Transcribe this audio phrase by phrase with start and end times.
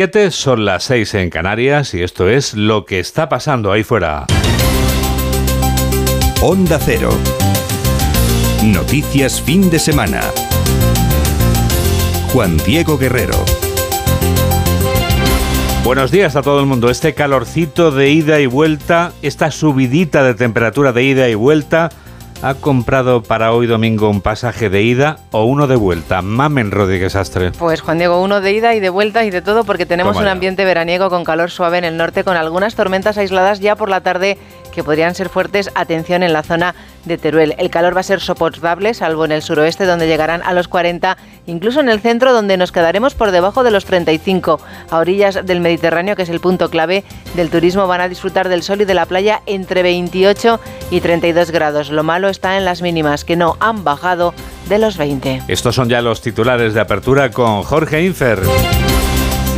[0.00, 4.24] 7 son las 6 en Canarias y esto es lo que está pasando ahí fuera.
[6.40, 7.10] Onda Cero.
[8.64, 10.22] Noticias fin de semana.
[12.32, 13.44] Juan Diego Guerrero.
[15.84, 16.88] Buenos días a todo el mundo.
[16.88, 21.90] Este calorcito de ida y vuelta, esta subidita de temperatura de ida y vuelta
[22.42, 26.22] ¿Ha comprado para hoy domingo un pasaje de ida o uno de vuelta?
[26.22, 27.52] Mamen Rodríguez Astre.
[27.52, 30.26] Pues Juan Diego, uno de ida y de vuelta y de todo porque tenemos un
[30.26, 34.00] ambiente veraniego con calor suave en el norte con algunas tormentas aisladas ya por la
[34.00, 34.38] tarde
[34.70, 35.70] que podrían ser fuertes.
[35.74, 36.74] Atención en la zona
[37.04, 37.54] de Teruel.
[37.58, 41.16] El calor va a ser soportable, salvo en el suroeste, donde llegarán a los 40,
[41.46, 44.60] incluso en el centro, donde nos quedaremos por debajo de los 35.
[44.90, 48.62] A orillas del Mediterráneo, que es el punto clave del turismo, van a disfrutar del
[48.62, 50.60] sol y de la playa entre 28
[50.90, 51.90] y 32 grados.
[51.90, 54.34] Lo malo está en las mínimas, que no han bajado
[54.68, 55.42] de los 20.
[55.48, 58.40] Estos son ya los titulares de apertura con Jorge Infer.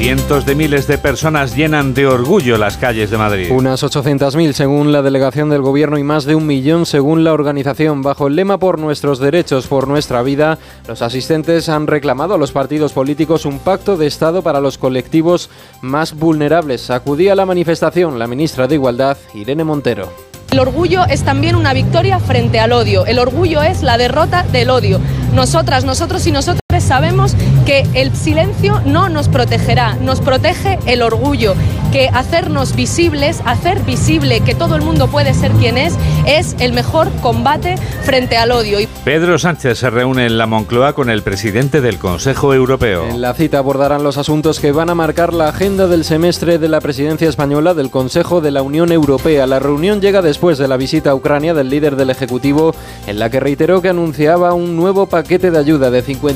[0.03, 3.53] Cientos de miles de personas llenan de orgullo las calles de Madrid.
[3.53, 8.03] Unas 800.000 según la delegación del gobierno y más de un millón según la organización.
[8.03, 12.51] Bajo el lema Por nuestros derechos, por nuestra vida, los asistentes han reclamado a los
[12.51, 15.51] partidos políticos un pacto de Estado para los colectivos
[15.83, 16.91] más vulnerables.
[16.91, 20.13] Acudía a la manifestación la ministra de Igualdad, Irene Montero.
[20.51, 23.07] El orgullo es también una victoria frente al odio.
[23.07, 25.01] El orgullo es la derrota del odio.
[25.33, 31.55] Nosotras, nosotros y nosotros sabemos que el silencio no nos protegerá, nos protege el orgullo,
[31.93, 35.95] que hacernos visibles, hacer visible que todo el mundo puede ser quien es,
[36.27, 38.79] es el mejor combate frente al odio.
[39.05, 43.07] Pedro Sánchez se reúne en la Moncloa con el presidente del Consejo Europeo.
[43.09, 46.69] En la cita abordarán los asuntos que van a marcar la agenda del semestre de
[46.69, 49.47] la presidencia española del Consejo de la Unión Europea.
[49.47, 52.75] La reunión llega después de la visita a Ucrania del líder del Ejecutivo,
[53.07, 56.33] en la que reiteró que anunciaba un nuevo paquete de ayuda de 55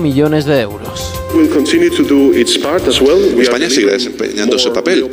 [0.00, 1.12] millones de euros.
[3.40, 5.08] España sigue desempeñando su papel.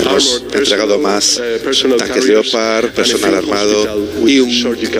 [0.00, 4.50] Hemos entregado más uh, tanques Leopard, personal armado y un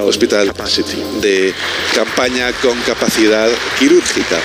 [0.07, 0.53] hospital
[1.21, 1.53] de
[1.95, 4.39] campaña con capacidad quirúrgica.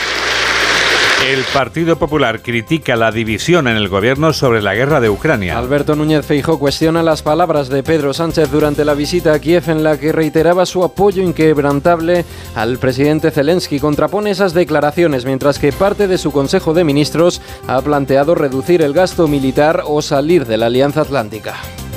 [1.21, 5.57] El Partido Popular critica la división en el gobierno sobre la guerra de Ucrania.
[5.57, 9.83] Alberto Núñez Feijóo cuestiona las palabras de Pedro Sánchez durante la visita a Kiev en
[9.83, 12.25] la que reiteraba su apoyo inquebrantable
[12.55, 13.79] al presidente Zelensky.
[13.79, 18.93] Contrapone esas declaraciones mientras que parte de su Consejo de Ministros ha planteado reducir el
[18.93, 21.55] gasto militar o salir de la Alianza Atlántica.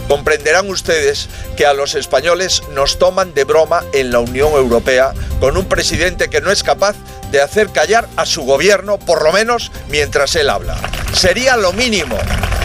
[0.09, 5.57] Comprenderán ustedes que a los españoles nos toman de broma en la Unión Europea con
[5.57, 6.95] un presidente que no es capaz
[7.31, 10.77] de hacer callar a su gobierno, por lo menos mientras él habla.
[11.13, 12.17] Sería lo mínimo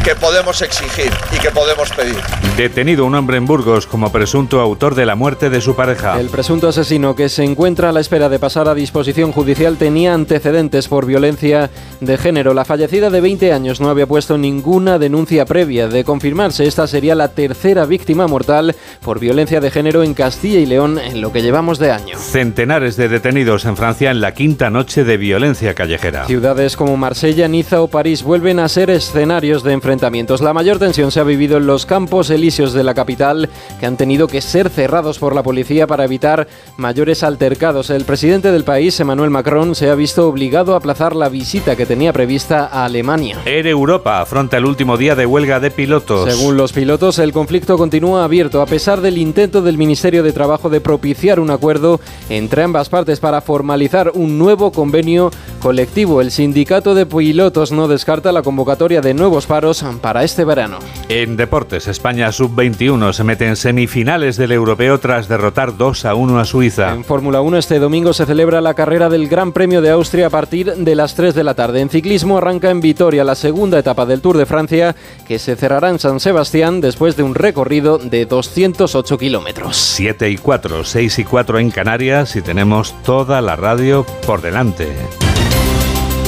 [0.03, 2.17] que podemos exigir y que podemos pedir.
[2.57, 6.19] Detenido un hombre en Burgos como presunto autor de la muerte de su pareja.
[6.19, 10.13] El presunto asesino que se encuentra a la espera de pasar a disposición judicial tenía
[10.13, 11.69] antecedentes por violencia
[11.99, 12.53] de género.
[12.53, 15.87] La fallecida de 20 años no había puesto ninguna denuncia previa.
[15.87, 20.65] De confirmarse, esta sería la tercera víctima mortal por violencia de género en Castilla y
[20.65, 22.17] León en lo que llevamos de año.
[22.17, 26.25] Centenares de detenidos en Francia en la quinta noche de violencia callejera.
[26.25, 31.11] Ciudades como Marsella, Niza o París vuelven a ser escenarios de enfrentamiento la mayor tensión
[31.11, 34.69] se ha vivido en los campos elíseos de la capital, que han tenido que ser
[34.69, 36.47] cerrados por la policía para evitar
[36.77, 37.89] mayores altercados.
[37.89, 41.85] El presidente del país, Emmanuel Macron, se ha visto obligado a aplazar la visita que
[41.85, 43.39] tenía prevista a Alemania.
[43.45, 46.31] Air Europa afronta el último día de huelga de pilotos.
[46.33, 50.69] Según los pilotos, el conflicto continúa abierto a pesar del intento del Ministerio de Trabajo
[50.69, 55.29] de propiciar un acuerdo entre ambas partes para formalizar un nuevo convenio
[55.61, 56.19] colectivo.
[56.19, 60.79] El sindicato de pilotos no descarta la convocatoria de nuevos paros para este verano.
[61.09, 66.39] En deportes, España sub-21 se mete en semifinales del europeo tras derrotar 2 a 1
[66.39, 66.93] a Suiza.
[66.93, 70.29] En Fórmula 1 este domingo se celebra la carrera del Gran Premio de Austria a
[70.31, 71.81] partir de las 3 de la tarde.
[71.81, 74.95] En ciclismo arranca en Vitoria la segunda etapa del Tour de Francia
[75.27, 79.77] que se cerrará en San Sebastián después de un recorrido de 208 kilómetros.
[79.77, 84.87] 7 y 4, 6 y 4 en Canarias y tenemos toda la radio por delante.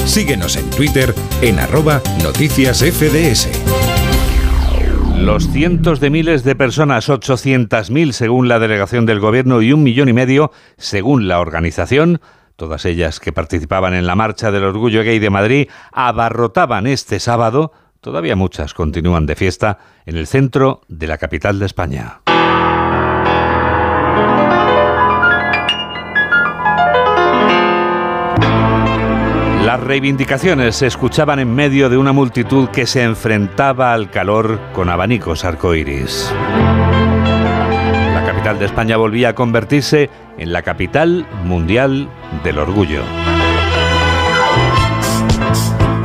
[0.04, 3.48] Síguenos en Twitter en arroba noticias FDS.
[5.18, 10.10] Los cientos de miles de personas, 800.000 según la delegación del gobierno y un millón
[10.10, 12.20] y medio según la organización,
[12.56, 17.72] todas ellas que participaban en la Marcha del Orgullo Gay de Madrid, abarrotaban este sábado,
[18.02, 22.20] todavía muchas continúan de fiesta, en el centro de la capital de España.
[29.74, 34.88] Las reivindicaciones se escuchaban en medio de una multitud que se enfrentaba al calor con
[34.88, 36.32] abanicos arcoíris.
[38.14, 42.08] La capital de España volvía a convertirse en la capital mundial
[42.44, 43.02] del orgullo.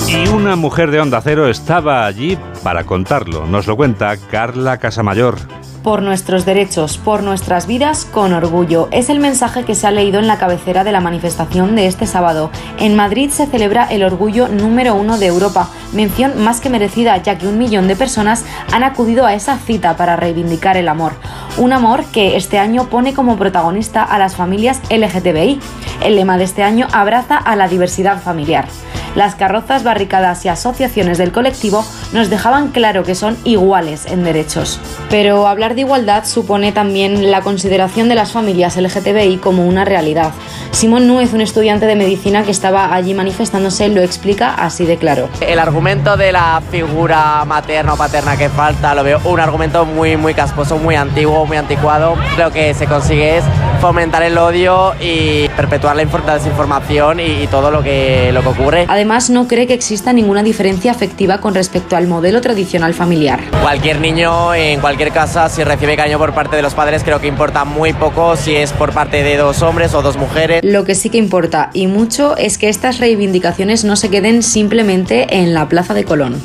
[0.07, 3.45] Y una mujer de Onda Cero estaba allí para contarlo.
[3.45, 5.35] Nos lo cuenta Carla Casamayor
[5.83, 8.87] por nuestros derechos, por nuestras vidas, con orgullo.
[8.91, 12.05] Es el mensaje que se ha leído en la cabecera de la manifestación de este
[12.05, 12.51] sábado.
[12.79, 17.37] En Madrid se celebra el orgullo número uno de Europa, mención más que merecida ya
[17.37, 21.13] que un millón de personas han acudido a esa cita para reivindicar el amor.
[21.57, 25.59] Un amor que este año pone como protagonista a las familias LGTBI.
[26.03, 28.67] El lema de este año abraza a la diversidad familiar.
[29.15, 31.83] Las carrozas, barricadas y asociaciones del colectivo
[32.13, 34.79] nos dejaban claro que son iguales en derechos.
[35.09, 40.31] Pero hablar de igualdad supone también la consideración de las familias LGTBI como una realidad.
[40.71, 45.29] Simón Núez, un estudiante de medicina que estaba allí manifestándose, lo explica así de claro.
[45.41, 50.17] El argumento de la figura materna o paterna que falta lo veo un argumento muy,
[50.17, 52.15] muy casposo, muy antiguo, muy anticuado.
[52.37, 53.43] Lo que se consigue es
[53.81, 58.85] fomentar el odio y perpetuar la desinformación y, y todo lo que, lo que ocurre.
[58.87, 63.39] Además, no cree que exista ninguna diferencia afectiva con respecto al modelo tradicional familiar.
[63.61, 67.27] Cualquier niño en cualquier casa, si recibe cariño por parte de los padres, creo que
[67.27, 70.61] importa muy poco si es por parte de dos hombres o dos mujeres.
[70.63, 75.35] Lo que sí que importa y mucho es que estas reivindicaciones no se queden simplemente
[75.35, 76.41] en la Plaza de Colón.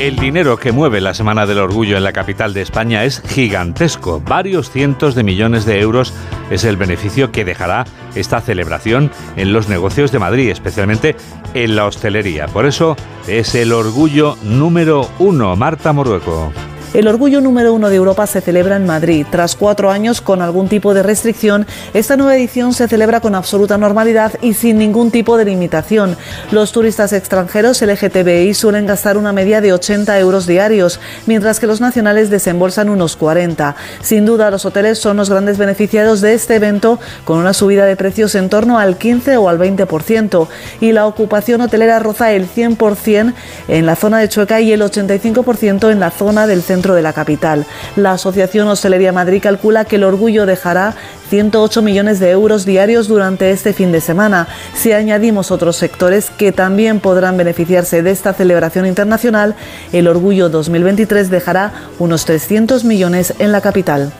[0.00, 4.22] El dinero que mueve la Semana del Orgullo en la capital de España es gigantesco.
[4.22, 6.14] Varios cientos de millones de euros
[6.50, 11.16] es el beneficio que dejará esta celebración en los negocios de Madrid, especialmente
[11.52, 12.46] en la hostelería.
[12.46, 12.96] Por eso
[13.28, 15.54] es el orgullo número uno.
[15.54, 16.50] Marta Morueco.
[16.92, 19.24] El orgullo número uno de Europa se celebra en Madrid.
[19.30, 21.64] Tras cuatro años con algún tipo de restricción,
[21.94, 26.16] esta nueva edición se celebra con absoluta normalidad y sin ningún tipo de limitación.
[26.50, 31.80] Los turistas extranjeros LGTBI suelen gastar una media de 80 euros diarios, mientras que los
[31.80, 33.76] nacionales desembolsan unos 40.
[34.02, 37.94] Sin duda, los hoteles son los grandes beneficiados de este evento, con una subida de
[37.94, 40.48] precios en torno al 15 o al 20%,
[40.80, 43.32] y la ocupación hotelera roza el 100%
[43.68, 47.66] en la zona de Chueca y el 85% en la zona del de la capital.
[47.96, 50.94] La Asociación Hostelería Madrid calcula que el orgullo dejará
[51.28, 54.48] 108 millones de euros diarios durante este fin de semana.
[54.74, 59.54] Si añadimos otros sectores que también podrán beneficiarse de esta celebración internacional,
[59.92, 64.12] el Orgullo 2023 dejará unos 300 millones en la capital.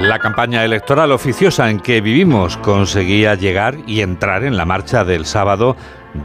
[0.00, 5.26] La campaña electoral oficiosa en que vivimos conseguía llegar y entrar en la marcha del
[5.26, 5.76] sábado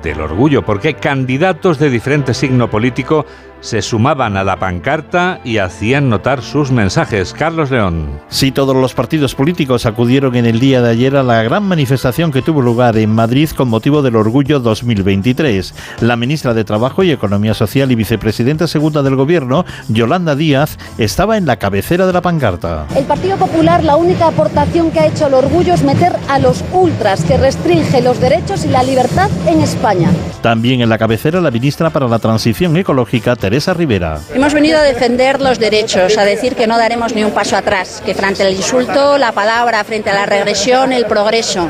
[0.01, 3.25] del orgullo, porque candidatos de diferente signo político
[3.65, 7.33] se sumaban a la pancarta y hacían notar sus mensajes.
[7.33, 8.21] Carlos León.
[8.29, 12.31] Sí, todos los partidos políticos acudieron en el día de ayer a la gran manifestación
[12.31, 15.73] que tuvo lugar en Madrid con motivo del Orgullo 2023.
[16.01, 21.35] La ministra de Trabajo y Economía Social y vicepresidenta segunda del Gobierno, Yolanda Díaz, estaba
[21.35, 22.85] en la cabecera de la pancarta.
[22.95, 26.63] El Partido Popular, la única aportación que ha hecho al Orgullo es meter a los
[26.71, 30.11] ultras que restringe los derechos y la libertad en España.
[30.43, 34.19] También en la cabecera la ministra para la Transición Ecológica, Teresa Rivera.
[34.33, 38.01] Hemos venido a defender los derechos, a decir que no daremos ni un paso atrás,
[38.05, 41.69] que frente al insulto, la palabra, frente a la regresión, el progreso,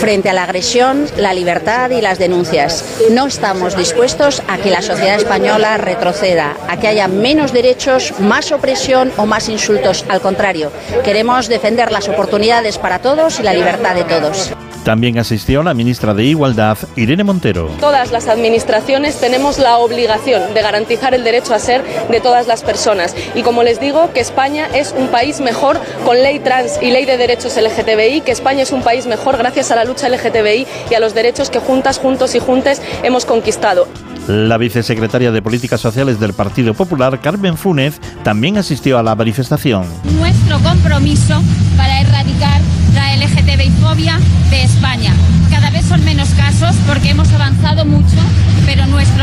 [0.00, 2.84] frente a la agresión, la libertad y las denuncias.
[3.10, 8.50] No estamos dispuestos a que la sociedad española retroceda, a que haya menos derechos, más
[8.50, 10.04] opresión o más insultos.
[10.08, 10.72] Al contrario,
[11.04, 14.52] queremos defender las oportunidades para todos y la libertad de todos.
[14.84, 17.70] También asistió la ministra de Igualdad, Irene Montero.
[17.80, 20.83] Todas las administraciones tenemos la obligación de garantizar
[21.14, 23.14] el derecho a ser de todas las personas.
[23.34, 27.04] Y como les digo, que España es un país mejor con ley trans y ley
[27.04, 30.94] de derechos LGTBI, que España es un país mejor gracias a la lucha LGTBI y
[30.94, 33.86] a los derechos que juntas, juntos y juntes hemos conquistado.
[34.26, 39.84] La vicesecretaria de Políticas Sociales del Partido Popular, Carmen Funes, también asistió a la manifestación.
[40.16, 41.42] Nuestro compromiso
[41.76, 42.60] para erradicar
[42.94, 44.18] la LGTBI-fobia
[44.50, 45.12] de España.
[45.50, 48.16] Cada vez son menos casos porque hemos avanzado mucho,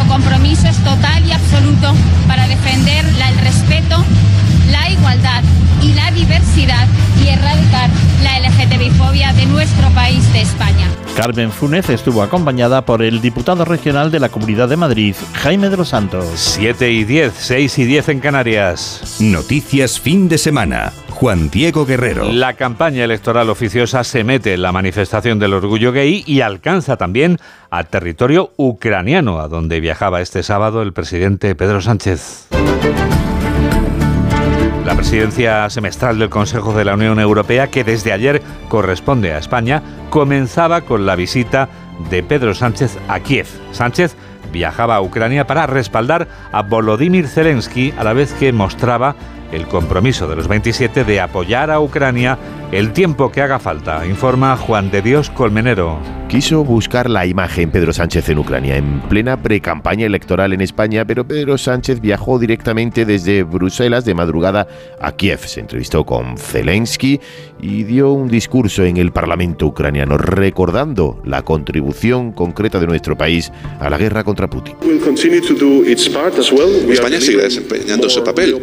[0.02, 1.94] nuestro compromiso es total y absoluto
[2.28, 4.04] para defender el respeto,
[4.72, 5.44] la igualdad
[5.82, 6.88] y la diversidad
[7.24, 7.90] y erradicar
[8.24, 10.88] la LGTBI-fobia de nuestro país, de España.
[11.16, 15.78] Carmen Funes estuvo acompañada por el diputado regional de la Comunidad de Madrid, Jaime de
[15.78, 16.28] los Santos.
[16.36, 19.18] 7 y 10, 6 y 10 en Canarias.
[19.20, 20.94] Noticias fin de semana.
[21.10, 22.32] Juan Diego Guerrero.
[22.32, 27.38] La campaña electoral oficiosa se mete en la manifestación del orgullo gay y alcanza también
[27.70, 32.48] a territorio ucraniano, a donde viajaba este sábado el presidente Pedro Sánchez.
[34.92, 39.82] La presidencia semestral del Consejo de la Unión Europea, que desde ayer corresponde a España,
[40.10, 41.70] comenzaba con la visita
[42.10, 43.48] de Pedro Sánchez a Kiev.
[43.72, 44.18] Sánchez
[44.52, 49.16] viajaba a Ucrania para respaldar a Volodymyr Zelensky a la vez que mostraba
[49.52, 52.38] el compromiso de los 27 de apoyar a Ucrania
[52.72, 56.00] el tiempo que haga falta, informa Juan de Dios Colmenero.
[56.30, 61.28] Quiso buscar la imagen Pedro Sánchez en Ucrania, en plena pre-campaña electoral en España, pero
[61.28, 64.70] Pedro Sánchez viajó directamente desde Bruselas de madrugada
[65.02, 65.40] a Kiev.
[65.46, 67.20] Se entrevistó con Zelensky
[67.60, 73.52] y dio un discurso en el Parlamento ucraniano, recordando la contribución concreta de nuestro país
[73.82, 74.76] a la guerra contra Putin.
[76.94, 78.56] España sigue desempeñando su papel.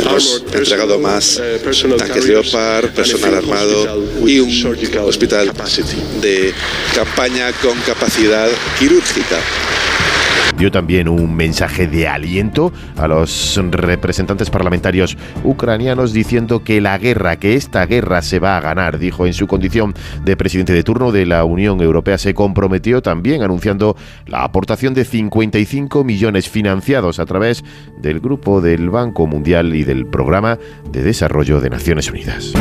[0.00, 1.40] Hemos entregado más
[1.98, 4.50] tanques Leopard, personal armado y un
[5.04, 5.52] hospital
[6.20, 6.54] de
[6.94, 8.48] campaña con capacidad
[8.78, 9.38] quirúrgica
[10.58, 17.36] dio también un mensaje de aliento a los representantes parlamentarios ucranianos diciendo que la guerra,
[17.36, 21.12] que esta guerra se va a ganar, dijo en su condición de presidente de turno
[21.12, 23.96] de la Unión Europea, se comprometió también anunciando
[24.26, 27.64] la aportación de 55 millones financiados a través
[27.98, 30.58] del Grupo del Banco Mundial y del Programa
[30.90, 32.52] de Desarrollo de Naciones Unidas.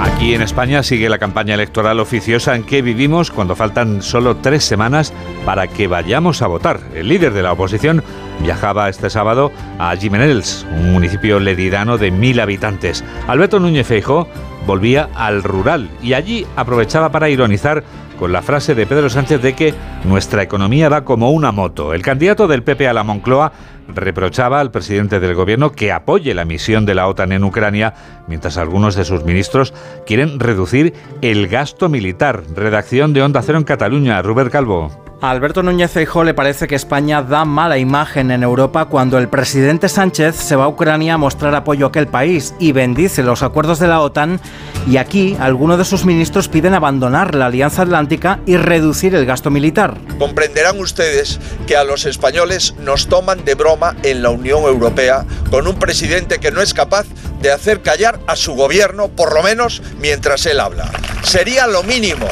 [0.00, 4.62] Aquí en España sigue la campaña electoral oficiosa en que vivimos cuando faltan solo tres
[4.62, 5.12] semanas
[5.44, 6.78] para que vayamos a votar.
[6.94, 8.04] El líder de la oposición
[8.40, 13.04] viajaba este sábado a Jimenels, un municipio leridano de mil habitantes.
[13.26, 14.28] Alberto Núñez Feijóo
[14.66, 17.84] volvía al rural y allí aprovechaba para ironizar
[18.18, 21.94] con la frase de Pedro Sánchez de que nuestra economía va como una moto.
[21.94, 23.52] El candidato del PP a la Moncloa
[23.88, 27.94] reprochaba al presidente del gobierno que apoye la misión de la OTAN en Ucrania,
[28.26, 29.72] mientras algunos de sus ministros
[30.06, 30.92] quieren reducir
[31.22, 32.42] el gasto militar.
[32.54, 35.07] Redacción de Onda Cero en Cataluña, Rubén Calvo.
[35.20, 39.28] A Alberto Núñez Feijóo le parece que España da mala imagen en Europa cuando el
[39.28, 43.42] presidente Sánchez se va a Ucrania a mostrar apoyo a aquel país y bendice los
[43.42, 44.40] acuerdos de la OTAN
[44.86, 49.50] y aquí algunos de sus ministros piden abandonar la Alianza Atlántica y reducir el gasto
[49.50, 49.96] militar.
[50.20, 55.66] Comprenderán ustedes que a los españoles nos toman de broma en la Unión Europea con
[55.66, 57.06] un presidente que no es capaz
[57.42, 60.88] de hacer callar a su gobierno, por lo menos mientras él habla.
[61.24, 62.28] Sería lo mínimo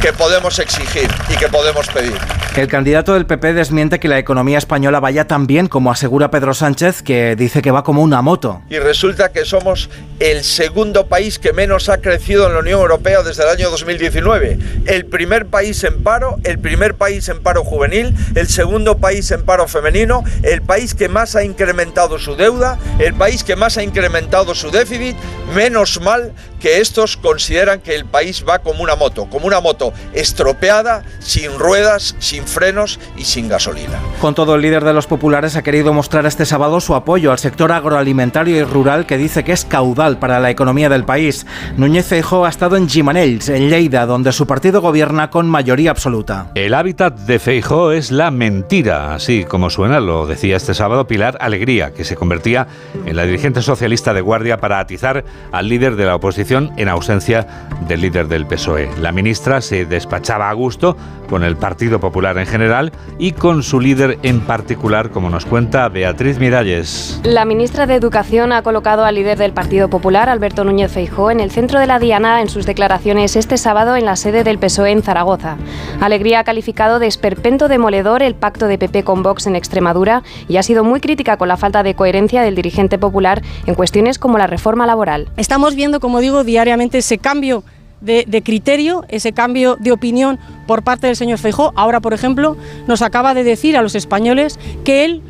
[0.00, 2.16] que podemos exigir y que podemos pedir.
[2.56, 6.52] El candidato del PP desmiente que la economía española vaya tan bien como asegura Pedro
[6.52, 8.62] Sánchez, que dice que va como una moto.
[8.68, 9.88] Y resulta que somos
[10.18, 14.58] el segundo país que menos ha crecido en la Unión Europea desde el año 2019.
[14.86, 19.44] El primer país en paro, el primer país en paro juvenil, el segundo país en
[19.44, 23.84] paro femenino, el país que más ha incrementado su deuda, el país que más ha
[23.84, 25.16] incrementado su déficit.
[25.54, 29.89] Menos mal que estos consideran que el país va como una moto, como una moto
[30.12, 33.98] estropeada, sin ruedas, sin frenos y sin gasolina.
[34.20, 37.38] Con todo, el líder de los populares ha querido mostrar este sábado su apoyo al
[37.38, 41.46] sector agroalimentario y rural que dice que es caudal para la economía del país.
[41.76, 46.50] Núñez Feijóo ha estado en Gimanells, en Lleida, donde su partido gobierna con mayoría absoluta.
[46.54, 51.36] El hábitat de Feijóo es la mentira, así como suena, lo decía este sábado Pilar
[51.40, 52.66] Alegría, que se convertía
[53.06, 57.46] en la dirigente socialista de guardia para atizar al líder de la oposición en ausencia
[57.88, 58.90] del líder del PSOE.
[59.00, 60.96] La ministra se despachaba a gusto
[61.28, 65.88] con el Partido Popular en general y con su líder en particular, como nos cuenta
[65.88, 67.20] Beatriz Miralles.
[67.22, 71.38] La ministra de Educación ha colocado al líder del Partido Popular, Alberto Núñez Feijó, en
[71.38, 74.90] el centro de la diana en sus declaraciones este sábado en la sede del PSOE
[74.90, 75.56] en Zaragoza.
[76.00, 80.56] Alegría ha calificado de esperpento demoledor el pacto de PP con Vox en Extremadura y
[80.56, 84.38] ha sido muy crítica con la falta de coherencia del dirigente popular en cuestiones como
[84.38, 85.28] la reforma laboral.
[85.36, 87.62] Estamos viendo, como digo, diariamente ese cambio
[88.00, 91.72] de, criterio, ese cambio de opinión por parte del señor Feijó.
[91.76, 95.22] Ahora, por ejemplo, nos acaba de decir a los españoles que él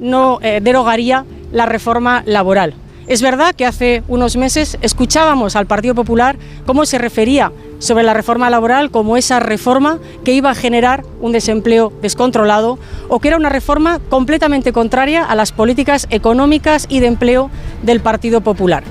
[0.00, 2.74] no eh, derogaría la reforma laboral.
[3.06, 8.14] Es verdad que hace unos meses escuchábamos al Partido Popular cómo se refería sobre la
[8.14, 13.36] reforma laboral como esa reforma que iba a generar un desempleo descontrolado o que era
[13.36, 17.48] una reforma completamente contraria a las políticas económicas y de empleo
[17.82, 18.82] del Partido Popular.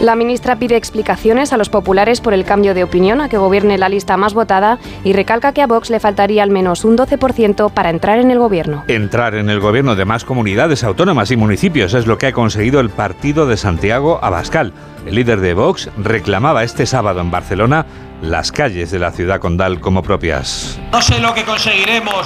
[0.00, 3.78] La ministra pide explicaciones a los populares por el cambio de opinión a que gobierne
[3.78, 7.72] la lista más votada y recalca que a Vox le faltaría al menos un 12%
[7.72, 8.84] para entrar en el gobierno.
[8.86, 12.78] Entrar en el gobierno de más comunidades autónomas y municipios es lo que ha conseguido
[12.78, 14.72] el partido de Santiago Abascal.
[15.04, 17.84] El líder de Vox reclamaba este sábado en Barcelona
[18.22, 20.78] las calles de la ciudad condal como propias.
[20.92, 22.24] No sé lo que conseguiremos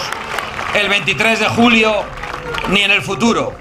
[0.79, 1.95] el 23 de julio
[2.71, 3.55] ni en el futuro,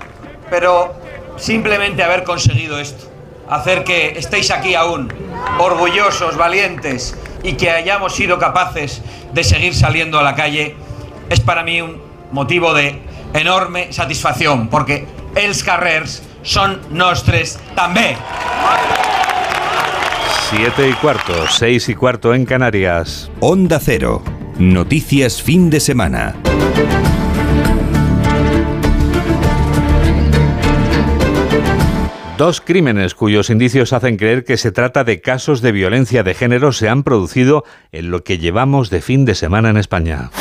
[0.49, 0.95] pero
[1.37, 3.10] simplemente haber conseguido esto
[3.51, 5.13] hacer que estéis aquí aún,
[5.59, 9.01] orgullosos, valientes y que hayamos sido capaces
[9.33, 10.75] de seguir saliendo a la calle,
[11.29, 13.01] es para mí un motivo de
[13.33, 15.05] enorme satisfacción, porque
[15.35, 18.15] els carrers son nostres también.
[20.49, 23.31] Siete y cuarto, seis y cuarto en Canarias.
[23.39, 24.23] Onda Cero.
[24.57, 26.35] Noticias fin de semana.
[32.41, 36.71] Dos crímenes cuyos indicios hacen creer que se trata de casos de violencia de género
[36.71, 40.31] se han producido en lo que llevamos de fin de semana en España.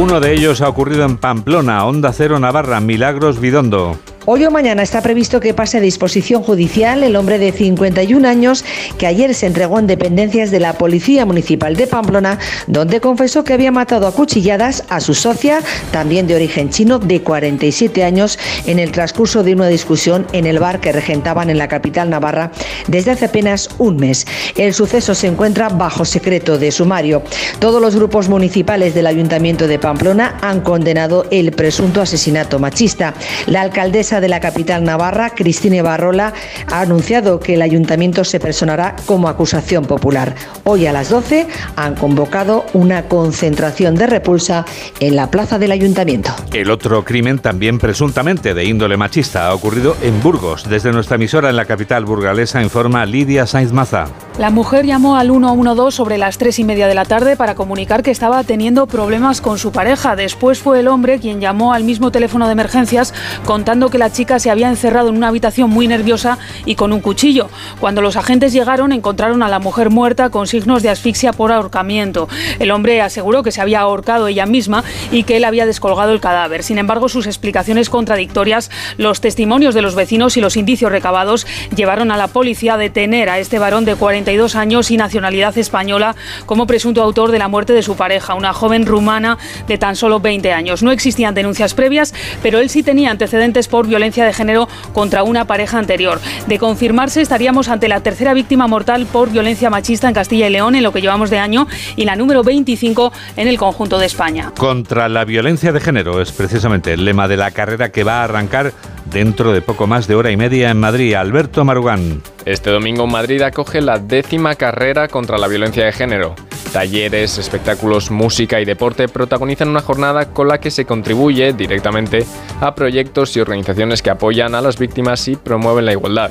[0.00, 3.98] Uno de ellos ha ocurrido en Pamplona, Onda Cero Navarra, Milagros Vidondo.
[4.24, 8.64] Hoy o mañana está previsto que pase a disposición judicial el hombre de 51 años
[8.96, 12.38] que ayer se entregó en dependencias de la Policía Municipal de Pamplona,
[12.68, 15.58] donde confesó que había matado a cuchilladas a su socia,
[15.90, 20.60] también de origen chino, de 47 años, en el transcurso de una discusión en el
[20.60, 22.52] bar que regentaban en la capital navarra
[22.86, 24.24] desde hace apenas un mes.
[24.56, 27.24] El suceso se encuentra bajo secreto de sumario.
[27.58, 33.14] Todos los grupos municipales del Ayuntamiento de Pamplona han condenado el presunto asesinato machista.
[33.46, 36.32] La alcaldesa de la capital navarra, Cristine Barrola,
[36.70, 40.34] ha anunciado que el ayuntamiento se personará como acusación popular.
[40.64, 44.64] Hoy a las 12 han convocado una concentración de repulsa
[45.00, 46.30] en la plaza del ayuntamiento.
[46.52, 50.68] El otro crimen, también presuntamente de índole machista, ha ocurrido en Burgos.
[50.68, 54.06] Desde nuestra emisora en la capital burgalesa informa Lidia Sainz Maza.
[54.38, 58.02] La mujer llamó al 112 sobre las 3 y media de la tarde para comunicar
[58.02, 60.16] que estaba teniendo problemas con su pareja.
[60.16, 63.12] Después fue el hombre quien llamó al mismo teléfono de emergencias
[63.44, 67.00] contando que la chica se había encerrado en una habitación muy nerviosa y con un
[67.00, 67.48] cuchillo.
[67.78, 72.28] Cuando los agentes llegaron encontraron a la mujer muerta con signos de asfixia por ahorcamiento.
[72.58, 74.82] El hombre aseguró que se había ahorcado ella misma
[75.12, 76.64] y que él había descolgado el cadáver.
[76.64, 82.10] Sin embargo, sus explicaciones contradictorias, los testimonios de los vecinos y los indicios recabados llevaron
[82.10, 86.66] a la policía a detener a este varón de 42 años y nacionalidad española como
[86.66, 90.52] presunto autor de la muerte de su pareja, una joven rumana de tan solo 20
[90.52, 90.82] años.
[90.82, 95.44] No existían denuncias previas, pero él sí tenía antecedentes por violencia de género contra una
[95.44, 96.18] pareja anterior.
[96.46, 100.74] De confirmarse, estaríamos ante la tercera víctima mortal por violencia machista en Castilla y León
[100.74, 104.50] en lo que llevamos de año y la número 25 en el conjunto de España.
[104.56, 108.24] Contra la violencia de género es precisamente el lema de la carrera que va a
[108.24, 108.72] arrancar
[109.12, 111.12] dentro de poco más de hora y media en Madrid.
[111.12, 112.22] Alberto Marugán.
[112.46, 116.34] Este domingo Madrid acoge la décima carrera contra la violencia de género.
[116.72, 122.24] Talleres, espectáculos, música y deporte protagonizan una jornada con la que se contribuye directamente
[122.62, 126.30] a proyectos y organizaciones que apoyan a las víctimas y promueven la igualdad.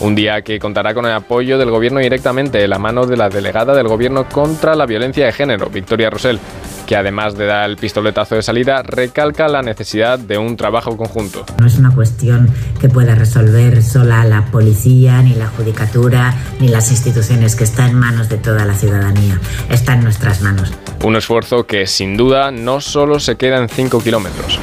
[0.00, 3.28] Un día que contará con el apoyo del gobierno directamente de la mano de la
[3.28, 6.40] delegada del gobierno contra la violencia de género, Victoria Rosell,
[6.86, 11.44] que además de dar el pistoletazo de salida, recalca la necesidad de un trabajo conjunto.
[11.58, 12.48] No es una cuestión
[12.80, 17.98] que pueda resolver sola la policía, ni la judicatura, ni las instituciones, que está en
[17.98, 19.40] manos de toda la ciudadanía.
[19.68, 20.72] Está en nuestras manos.
[21.04, 24.60] Un esfuerzo que sin duda no solo se queda en 5 kilómetros.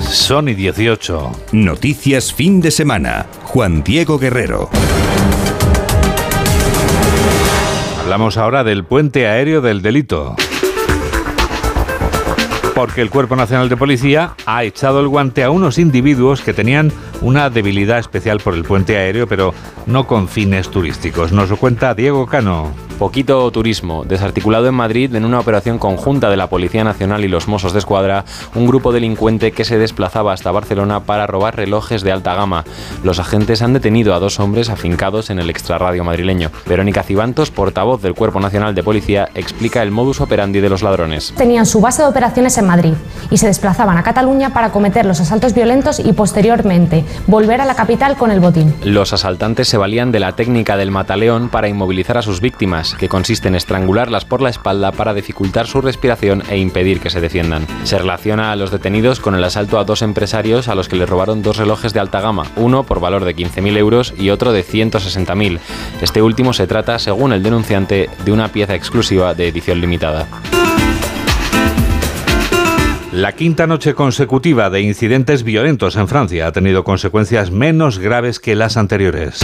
[0.00, 1.32] Sony 18.
[1.52, 3.26] Noticias fin de semana.
[3.44, 4.68] Juan Diego Guerrero.
[8.00, 10.36] Hablamos ahora del puente aéreo del delito.
[12.74, 16.90] Porque el Cuerpo Nacional de Policía ha echado el guante a unos individuos que tenían
[17.20, 19.54] una debilidad especial por el puente aéreo, pero
[19.86, 21.32] no con fines turísticos.
[21.32, 22.72] Nos lo cuenta Diego Cano.
[22.98, 24.04] Poquito turismo.
[24.04, 27.80] Desarticulado en Madrid en una operación conjunta de la Policía Nacional y los Mossos de
[27.80, 28.24] Escuadra,
[28.54, 32.64] un grupo delincuente que se desplazaba hasta Barcelona para robar relojes de alta gama.
[33.02, 36.52] Los agentes han detenido a dos hombres afincados en el extrarradio madrileño.
[36.66, 41.34] Verónica Cibantos, portavoz del Cuerpo Nacional de Policía, explica el modus operandi de los ladrones.
[41.36, 42.94] Tenían su base de operaciones en Madrid
[43.28, 47.74] y se desplazaban a Cataluña para cometer los asaltos violentos y posteriormente volver a la
[47.74, 48.74] capital con el botín.
[48.84, 53.08] Los asaltantes se valían de la técnica del mataleón para inmovilizar a sus víctimas que
[53.08, 57.66] consiste en estrangularlas por la espalda para dificultar su respiración e impedir que se defiendan.
[57.84, 61.06] Se relaciona a los detenidos con el asalto a dos empresarios a los que le
[61.06, 64.64] robaron dos relojes de alta gama, uno por valor de 15.000 euros y otro de
[64.64, 65.58] 160.000.
[66.00, 70.26] Este último se trata, según el denunciante, de una pieza exclusiva de edición limitada.
[73.14, 78.56] La quinta noche consecutiva de incidentes violentos en Francia ha tenido consecuencias menos graves que
[78.56, 79.38] las anteriores.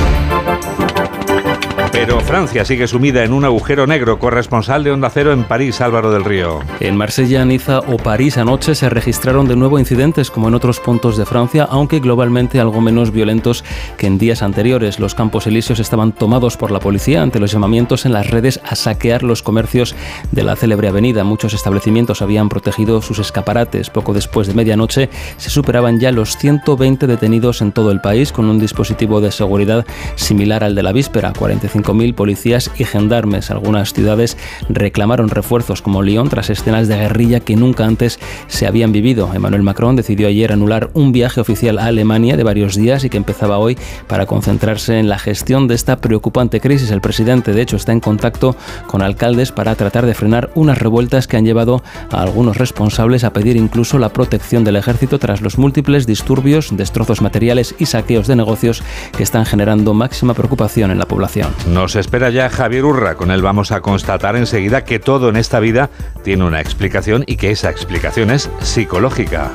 [1.92, 4.18] Pero Francia sigue sumida en un agujero negro.
[4.18, 6.60] Corresponsal de Onda Cero en París, Álvaro del Río.
[6.78, 11.16] En Marsella, Niza o París anoche se registraron de nuevo incidentes como en otros puntos
[11.16, 13.64] de Francia, aunque globalmente algo menos violentos
[13.98, 15.00] que en días anteriores.
[15.00, 18.76] Los campos elíseos estaban tomados por la policía ante los llamamientos en las redes a
[18.76, 19.96] saquear los comercios
[20.30, 21.24] de la célebre avenida.
[21.24, 23.90] Muchos establecimientos habían protegido sus escaparates.
[23.90, 28.48] Poco después de medianoche se superaban ya los 120 detenidos en todo el país con
[28.48, 31.32] un dispositivo de seguridad similar al de la víspera.
[31.36, 33.50] 45 5.000 policías y gendarmes.
[33.50, 34.36] Algunas ciudades
[34.68, 39.30] reclamaron refuerzos como Lyon tras escenas de guerrilla que nunca antes se habían vivido.
[39.34, 43.16] Emmanuel Macron decidió ayer anular un viaje oficial a Alemania de varios días y que
[43.16, 46.90] empezaba hoy para concentrarse en la gestión de esta preocupante crisis.
[46.90, 51.26] El presidente, de hecho, está en contacto con alcaldes para tratar de frenar unas revueltas
[51.26, 55.58] que han llevado a algunos responsables a pedir incluso la protección del ejército tras los
[55.58, 58.82] múltiples disturbios, destrozos materiales y saqueos de negocios
[59.16, 61.48] que están generando máxima preocupación en la población.
[61.70, 63.14] Nos espera ya Javier Urra.
[63.14, 65.88] Con él vamos a constatar enseguida que todo en esta vida
[66.24, 69.52] tiene una explicación y que esa explicación es psicológica.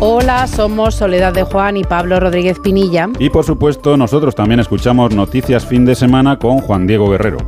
[0.00, 3.08] Hola, somos Soledad de Juan y Pablo Rodríguez Pinilla.
[3.20, 7.38] Y por supuesto, nosotros también escuchamos Noticias Fin de Semana con Juan Diego Guerrero.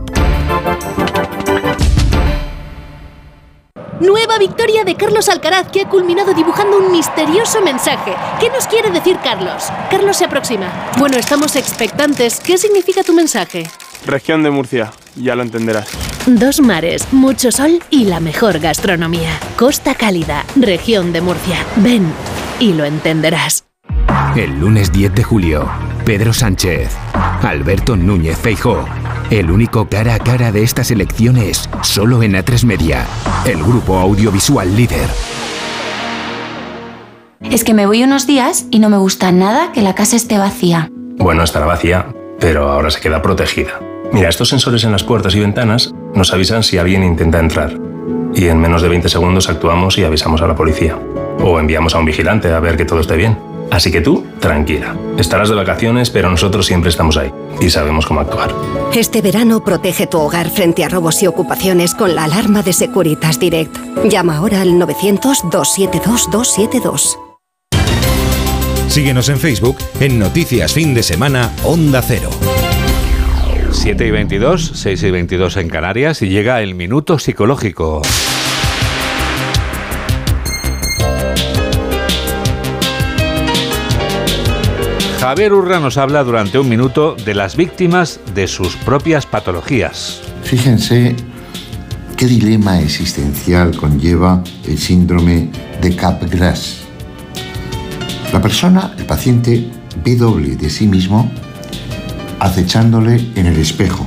[4.04, 8.14] Nueva victoria de Carlos Alcaraz que ha culminado dibujando un misterioso mensaje.
[8.38, 9.64] ¿Qué nos quiere decir Carlos?
[9.90, 10.92] Carlos se aproxima.
[10.98, 12.38] Bueno, estamos expectantes.
[12.40, 13.62] ¿Qué significa tu mensaje?
[14.04, 15.88] Región de Murcia, ya lo entenderás.
[16.26, 19.30] Dos mares, mucho sol y la mejor gastronomía.
[19.56, 21.64] Costa Cálida, región de Murcia.
[21.76, 22.06] Ven
[22.60, 23.64] y lo entenderás.
[24.36, 25.70] El lunes 10 de julio,
[26.04, 26.90] Pedro Sánchez,
[27.42, 28.84] Alberto Núñez Feijó,
[29.30, 33.06] el único cara a cara de estas elecciones, solo en A3 Media,
[33.46, 35.08] el grupo audiovisual líder.
[37.40, 40.38] Es que me voy unos días y no me gusta nada que la casa esté
[40.38, 40.90] vacía.
[41.16, 42.06] Bueno, estará vacía,
[42.40, 43.80] pero ahora se queda protegida.
[44.12, 47.78] Mira, estos sensores en las puertas y ventanas nos avisan si alguien intenta entrar.
[48.34, 50.98] Y en menos de 20 segundos actuamos y avisamos a la policía.
[51.40, 53.53] O enviamos a un vigilante a ver que todo esté bien.
[53.74, 54.96] Así que tú, tranquila.
[55.18, 58.54] Estarás de vacaciones, pero nosotros siempre estamos ahí y sabemos cómo actuar.
[58.94, 63.40] Este verano protege tu hogar frente a robos y ocupaciones con la alarma de Securitas
[63.40, 63.76] Direct.
[64.08, 67.18] Llama ahora al 900-272-272.
[68.86, 72.30] Síguenos en Facebook en Noticias Fin de Semana Onda Cero.
[73.72, 78.02] 7 y 22, 6 y 22 en Canarias y llega el minuto psicológico.
[85.24, 90.20] Javier Urra nos habla durante un minuto de las víctimas de sus propias patologías.
[90.42, 91.16] Fíjense
[92.18, 95.48] qué dilema existencial conlleva el síndrome
[95.80, 96.80] de Capgras.
[98.34, 99.66] La persona, el paciente,
[100.04, 101.32] ve doble de sí mismo
[102.38, 104.06] acechándole en el espejo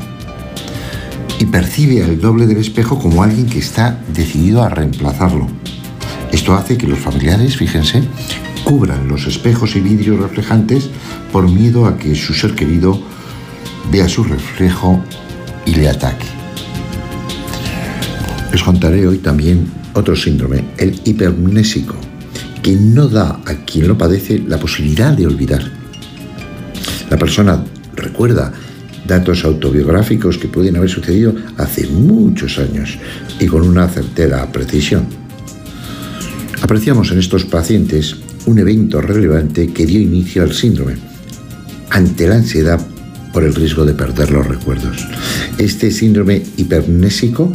[1.40, 5.48] y percibe al doble del espejo como alguien que está decidido a reemplazarlo.
[6.32, 8.04] Esto hace que los familiares, fíjense,
[8.68, 10.90] cubran los espejos y vidrios reflejantes
[11.32, 13.02] por miedo a que su ser querido
[13.90, 15.02] vea su reflejo
[15.66, 16.26] y le ataque.
[18.52, 21.96] Les contaré hoy también otro síndrome, el hipermnésico,
[22.62, 25.64] que no da a quien lo padece la posibilidad de olvidar.
[27.10, 27.64] La persona
[27.96, 28.52] recuerda
[29.08, 32.98] datos autobiográficos que pueden haber sucedido hace muchos años
[33.40, 35.08] y con una certera precisión.
[36.62, 40.96] Apreciamos en estos pacientes un evento relevante que dio inicio al síndrome,
[41.90, 42.80] ante la ansiedad
[43.34, 45.06] por el riesgo de perder los recuerdos.
[45.58, 47.52] Este síndrome hipermnésico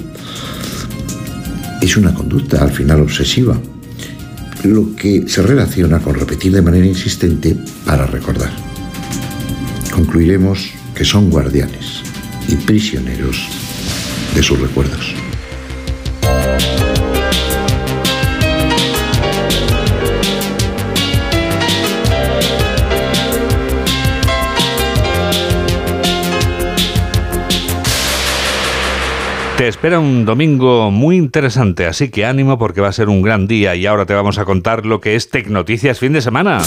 [1.80, 3.58] es una conducta al final obsesiva,
[4.64, 8.52] lo que se relaciona con repetir de manera insistente para recordar.
[9.92, 12.02] Concluiremos que son guardianes
[12.48, 13.48] y prisioneros
[14.34, 15.14] de sus recuerdos.
[29.62, 33.46] Te espera un domingo muy interesante, así que ánimo porque va a ser un gran
[33.46, 36.60] día y ahora te vamos a contar lo que es Tecnoticias fin de semana.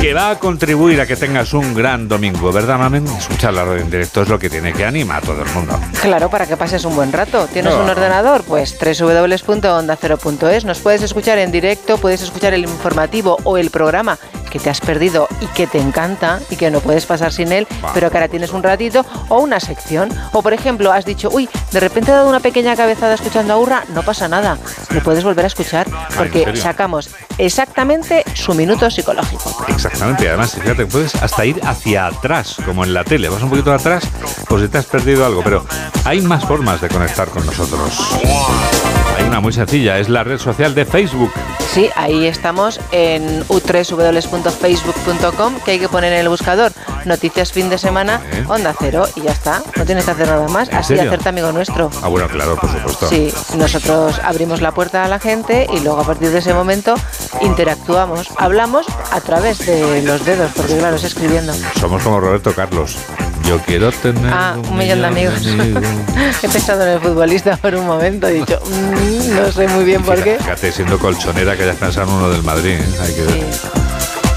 [0.00, 3.04] Que va a contribuir a que tengas un gran domingo, ¿verdad, Mamen?
[3.18, 5.76] Escuchar la radio en directo es lo que tiene que animar a todo el mundo.
[6.02, 7.48] Claro, para que pases un buen rato.
[7.52, 7.82] ¿Tienes No.
[7.82, 8.44] un ordenador?
[8.44, 10.64] Pues www.ondacero.es.
[10.64, 14.20] Nos puedes escuchar en directo, puedes escuchar el informativo o el programa
[14.54, 17.66] que te has perdido y que te encanta y que no puedes pasar sin él,
[17.92, 20.08] pero que ahora tienes un ratito, o una sección.
[20.30, 23.58] O por ejemplo, has dicho, uy, de repente he dado una pequeña cabezada escuchando a
[23.58, 24.56] Urra, no pasa nada,
[24.90, 26.62] lo puedes volver a escuchar porque serio?
[26.62, 29.64] sacamos exactamente su minuto psicológico.
[29.66, 33.28] Exactamente, además, fíjate, puedes hasta ir hacia atrás, como en la tele.
[33.28, 34.04] Vas un poquito atrás,
[34.46, 35.66] pues si te has perdido algo, pero
[36.04, 37.98] hay más formas de conectar con nosotros.
[39.16, 41.32] Hay una muy sencilla, es la red social de Facebook.
[41.72, 46.72] Sí, ahí estamos en www.facebook.com que hay que poner en el buscador
[47.04, 49.62] noticias fin de semana, onda cero y ya está.
[49.76, 51.10] No tienes que hacer nada más, ¿En así serio?
[51.10, 51.90] hacerte amigo nuestro.
[52.02, 53.08] Ah, bueno, claro, por supuesto.
[53.08, 56.94] Sí, nosotros abrimos la puerta a la gente y luego a partir de ese momento
[57.42, 61.52] interactuamos, hablamos a través de los dedos, porque claro, es escribiendo.
[61.78, 62.96] Somos como Roberto Carlos.
[63.46, 65.46] Yo quiero tener Ah, un millón de amigos.
[65.46, 70.02] He pensado en el futbolista por un momento, he dicho, "Mm, no sé muy bien
[70.02, 70.36] por qué.
[70.38, 72.72] Fíjate, siendo colchonera que hayas pensado en uno del Madrid.
[72.72, 72.84] ¿eh?
[73.02, 73.44] Hay que ver.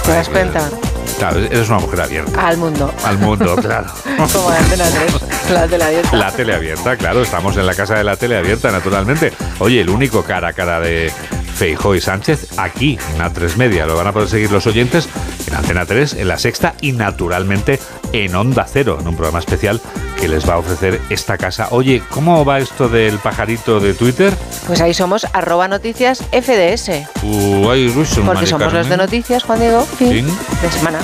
[0.04, 0.70] ¿Te das cuenta?
[1.18, 2.48] Claro, eres una mujer abierta.
[2.48, 2.94] Al mundo.
[3.04, 3.88] Al mundo, claro.
[4.32, 6.16] Como la antena 3, la tele abierta.
[6.18, 9.34] La tele abierta, claro, estamos en la casa de la tele abierta, naturalmente.
[9.60, 11.12] Oye, el único cara a cara de
[11.58, 13.88] Feijó y Sánchez aquí en A3 Media.
[13.88, 15.10] Lo van a poder seguir los oyentes
[15.48, 17.80] en Antena 3, en La Sexta y naturalmente
[18.14, 19.82] en Onda Cero, en un programa especial
[20.20, 21.70] que les va a ofrecer esta casa.
[21.72, 24.36] Oye, ¿cómo va esto del pajarito de Twitter?
[24.68, 26.90] Pues ahí somos arroba noticias FDS.
[27.24, 30.38] Uh, ay, uy, son Porque Mari somos los de noticias, Juan Diego, fin Fin.
[30.62, 31.00] de semana.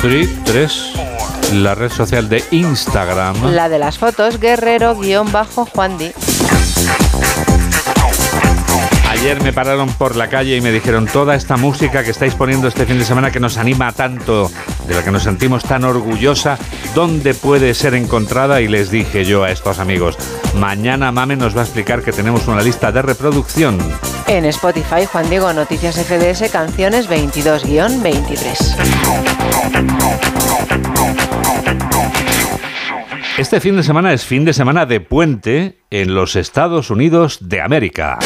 [0.00, 0.92] Three, tres,
[1.52, 3.52] la red social de Instagram.
[3.52, 6.12] La de las fotos, guerrero-juan di.
[9.10, 12.68] Ayer me pararon por la calle y me dijeron toda esta música que estáis poniendo
[12.68, 14.50] este fin de semana que nos anima tanto,
[14.86, 16.58] de la que nos sentimos tan orgullosa,
[16.94, 18.60] ¿dónde puede ser encontrada?
[18.60, 20.16] Y les dije yo a estos amigos,
[20.56, 23.78] mañana Mame nos va a explicar que tenemos una lista de reproducción.
[24.28, 28.76] En Spotify, Juan Diego, Noticias FDS, canciones 22-23.
[33.38, 37.60] Este fin de semana es fin de semana de puente en los Estados Unidos de
[37.60, 38.18] América.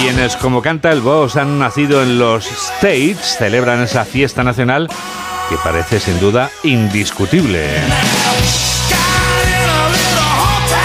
[0.00, 4.88] Quienes, como canta el boss, han nacido en los States, celebran esa fiesta nacional
[5.48, 7.68] que parece sin duda indiscutible.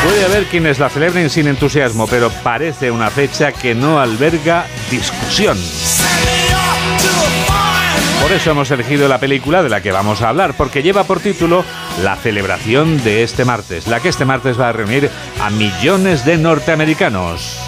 [0.04, 5.58] Puede haber quienes la celebren sin entusiasmo, pero parece una fecha que no alberga discusión.
[8.22, 11.19] Por eso hemos elegido la película de la que vamos a hablar, porque lleva por
[11.19, 11.63] título
[12.04, 15.10] La celebración de este martes, la que este martes va a reunir
[15.41, 17.60] a millones de norteamericanos.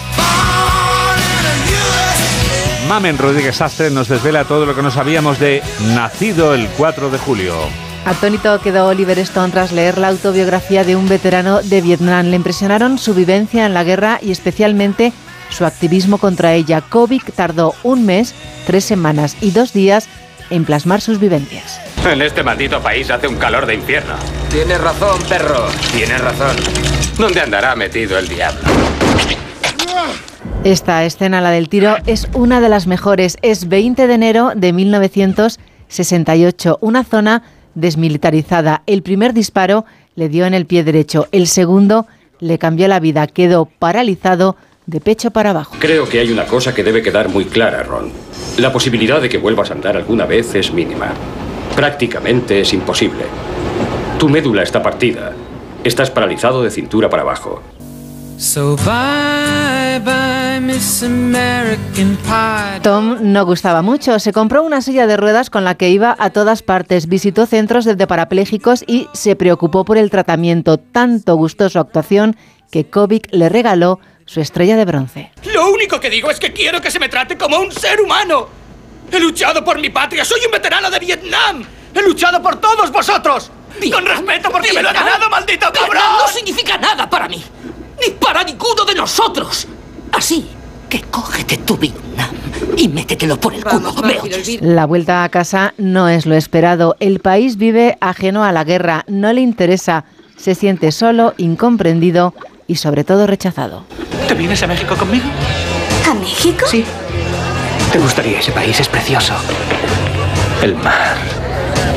[2.92, 5.62] Mamen Rodríguez Sastre nos desvela todo lo que no sabíamos de
[5.94, 7.54] Nacido el 4 de julio.
[8.04, 12.26] Atónito quedó Oliver Stone tras leer la autobiografía de un veterano de Vietnam.
[12.26, 15.14] Le impresionaron su vivencia en la guerra y especialmente
[15.48, 16.82] su activismo contra ella.
[16.82, 18.34] Kovic tardó un mes,
[18.66, 20.06] tres semanas y dos días
[20.50, 21.80] en plasmar sus vivencias.
[22.04, 24.16] En este maldito país hace un calor de infierno.
[24.50, 25.66] Tienes razón, perro.
[25.96, 26.56] Tienes razón.
[27.16, 28.60] ¿Dónde andará metido el diablo?
[30.64, 33.36] Esta escena, la del tiro, es una de las mejores.
[33.42, 37.42] Es 20 de enero de 1968, una zona
[37.74, 38.84] desmilitarizada.
[38.86, 42.06] El primer disparo le dio en el pie derecho, el segundo
[42.38, 44.54] le cambió la vida, quedó paralizado
[44.86, 45.74] de pecho para abajo.
[45.80, 48.12] Creo que hay una cosa que debe quedar muy clara, Ron.
[48.58, 51.08] La posibilidad de que vuelvas a andar alguna vez es mínima.
[51.74, 53.24] Prácticamente es imposible.
[54.16, 55.32] Tu médula está partida.
[55.82, 57.60] Estás paralizado de cintura para abajo.
[62.82, 64.18] Tom no gustaba mucho.
[64.18, 67.84] Se compró una silla de ruedas con la que iba a todas partes, visitó centros
[67.84, 70.76] de parapléjicos y se preocupó por el tratamiento.
[70.76, 72.36] Tanto gustó su actuación
[72.72, 75.30] que Kovic le regaló su estrella de bronce.
[75.54, 78.48] Lo único que digo es que quiero que se me trate como un ser humano.
[79.12, 81.64] He luchado por mi patria, soy un veterano de Vietnam.
[81.94, 83.52] He luchado por todos vosotros.
[83.92, 86.02] Con respeto porque me lo he ganado, maldito cabrón.
[86.18, 87.42] no significa nada para mí,
[88.04, 89.66] ni para ninguno de nosotros.
[90.12, 90.48] Así
[90.88, 92.30] que cógete tu Vietnam
[92.76, 93.92] y métetelo por el culo.
[94.02, 94.60] ¿Me oyes?
[94.60, 96.96] La vuelta a casa no es lo esperado.
[97.00, 100.04] El país vive ajeno a la guerra, no le interesa,
[100.36, 102.34] se siente solo, incomprendido
[102.66, 103.84] y sobre todo rechazado.
[104.28, 105.24] ¿Te vienes a México conmigo?
[106.10, 106.66] ¿A México?
[106.68, 106.84] Sí.
[107.92, 108.78] ¿Te gustaría ese país?
[108.80, 109.34] Es precioso.
[110.62, 111.16] El mar,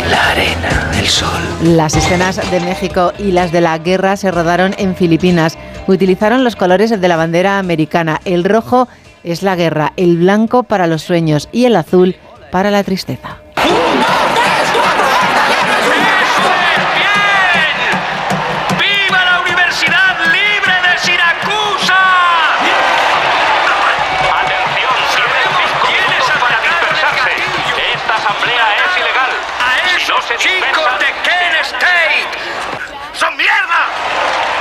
[0.09, 1.41] la arena, sol.
[1.63, 5.58] Las escenas de México y las de la guerra se rodaron en Filipinas.
[5.88, 8.21] Utilizaron los colores de la bandera americana.
[8.25, 8.88] El rojo
[9.23, 12.15] es la guerra, el blanco para los sueños y el azul
[12.51, 13.44] para la tristeza.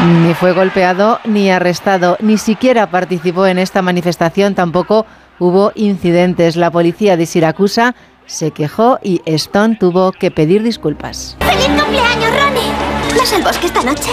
[0.04, 5.06] Ni fue golpeado ni arrestado, ni siquiera participó en esta manifestación, tampoco
[5.38, 6.56] hubo incidentes.
[6.56, 7.94] La policía de Siracusa
[8.26, 11.38] se quejó y Stone tuvo que pedir disculpas.
[11.40, 13.18] ¡Feliz cumpleaños, Ronnie!
[13.18, 14.10] ¿Vas al bosque esta noche?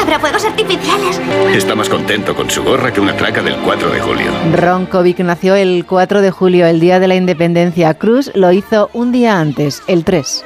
[0.00, 1.20] Habrá fuegos artificiales.
[1.52, 4.30] Está más contento con su gorra que una placa del 4 de julio.
[4.52, 7.94] Ron Kovic nació el 4 de julio, el día de la independencia.
[7.94, 10.44] Cruz lo hizo un día antes, el 3.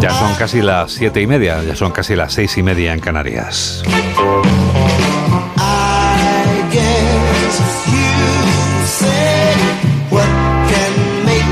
[0.00, 3.00] Ya son casi las siete y media, ya son casi las seis y media en
[3.00, 3.82] Canarias.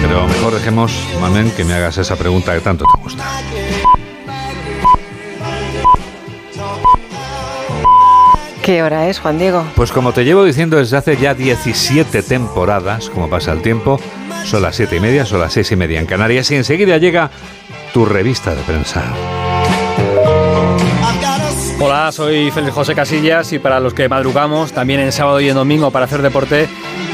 [0.01, 3.25] Pero mejor dejemos, Mamen, que me hagas esa pregunta que tanto te gusta.
[8.67, 9.65] ¿Qué hora es, Juan Diego?
[9.77, 14.01] Pues como te llevo diciendo desde hace ya 17 temporadas, como pasa el tiempo,
[14.45, 17.31] son las siete y media, son las seis y media en Canarias y enseguida llega
[17.95, 19.05] tu revista de prensa.
[21.79, 25.55] Hola, soy Félix José Casillas y para los que madrugamos, también en sábado y en
[25.55, 26.67] domingo para hacer deporte,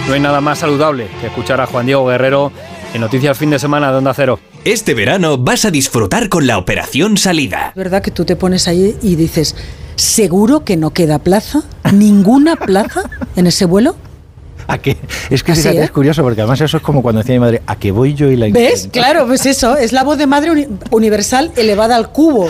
[0.08, 2.50] no hay nada más saludable que escuchar a Juan Diego Guerrero
[2.94, 4.40] en Noticias Fin de Semana de Onda Cero.
[4.64, 7.68] Este verano vas a disfrutar con la Operación Salida.
[7.68, 9.54] Es verdad que tú te pones ahí y dices,
[9.96, 11.62] ¿seguro que no queda plaza?
[11.92, 13.02] ¿Ninguna plaza
[13.37, 13.96] en ese vuelo?
[14.68, 14.96] ¿A qué?
[15.28, 15.85] Es que fíjate, ¿eh?
[15.85, 18.31] es curioso porque además eso es como cuando decía mi madre, ¿a qué voy yo
[18.31, 18.88] y la ¿Ves?
[18.92, 22.48] Claro, pues eso, es la voz de madre uni- universal elevada al cubo.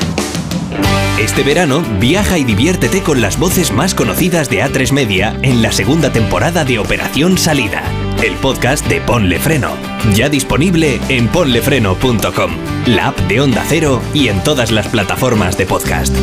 [1.19, 5.71] Este verano viaja y diviértete con las voces más conocidas de A3 Media en la
[5.73, 7.83] segunda temporada de Operación Salida,
[8.23, 9.71] el podcast de Ponle Freno.
[10.15, 12.53] Ya disponible en ponlefreno.com,
[12.87, 16.15] la app de Onda Cero y en todas las plataformas de podcast.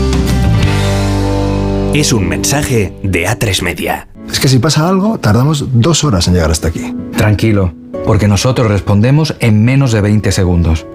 [1.94, 4.08] Es un mensaje de A3 Media.
[4.32, 6.96] Es que si pasa algo, tardamos dos horas en llegar hasta aquí.
[7.18, 7.74] Tranquilo,
[8.06, 10.86] porque nosotros respondemos en menos de 20 segundos.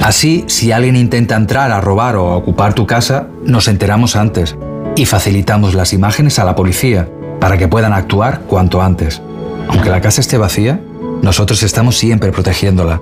[0.00, 4.56] Así, si alguien intenta entrar a robar o a ocupar tu casa, nos enteramos antes
[4.96, 7.08] y facilitamos las imágenes a la policía
[7.38, 9.22] para que puedan actuar cuanto antes.
[9.68, 10.80] Aunque la casa esté vacía,
[11.22, 13.00] nosotros estamos siempre protegiéndola.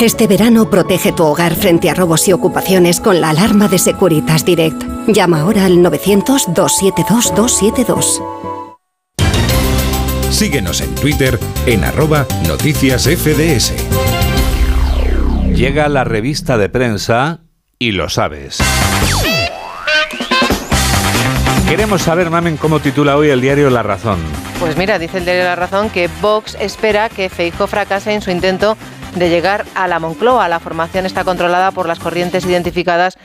[0.00, 4.44] Este verano protege tu hogar frente a robos y ocupaciones con la alarma de Securitas
[4.44, 4.93] Direct.
[5.06, 8.22] Llama ahora al 900-272-272.
[10.30, 13.74] Síguenos en Twitter en arroba noticias FDS.
[15.54, 17.40] Llega la revista de prensa
[17.78, 18.60] y lo sabes.
[21.68, 24.20] Queremos saber, Mamen, cómo titula hoy el diario La Razón.
[24.58, 28.30] Pues mira, dice el diario La Razón que Vox espera que Feijóo fracase en su
[28.30, 28.78] intento
[29.16, 30.48] de llegar a la Moncloa.
[30.48, 33.18] La formación está controlada por las corrientes identificadas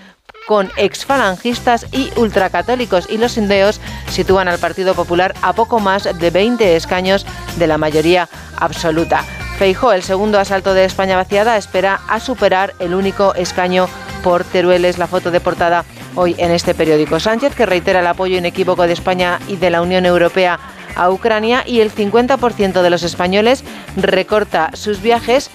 [0.50, 6.32] con exfalangistas y ultracatólicos y los sondeos sitúan al Partido Popular a poco más de
[6.32, 7.24] 20 escaños
[7.60, 9.22] de la mayoría absoluta.
[9.60, 13.88] Feijóo, el segundo asalto de España vaciada, espera a superar el único escaño
[14.24, 14.86] por Teruel.
[14.86, 15.86] Es la foto de portada
[16.16, 17.20] hoy en este periódico.
[17.20, 20.58] Sánchez, que reitera el apoyo inequívoco de España y de la Unión Europea
[20.96, 23.64] a Ucrania y el 50% de los españoles
[23.96, 25.50] recorta sus viajes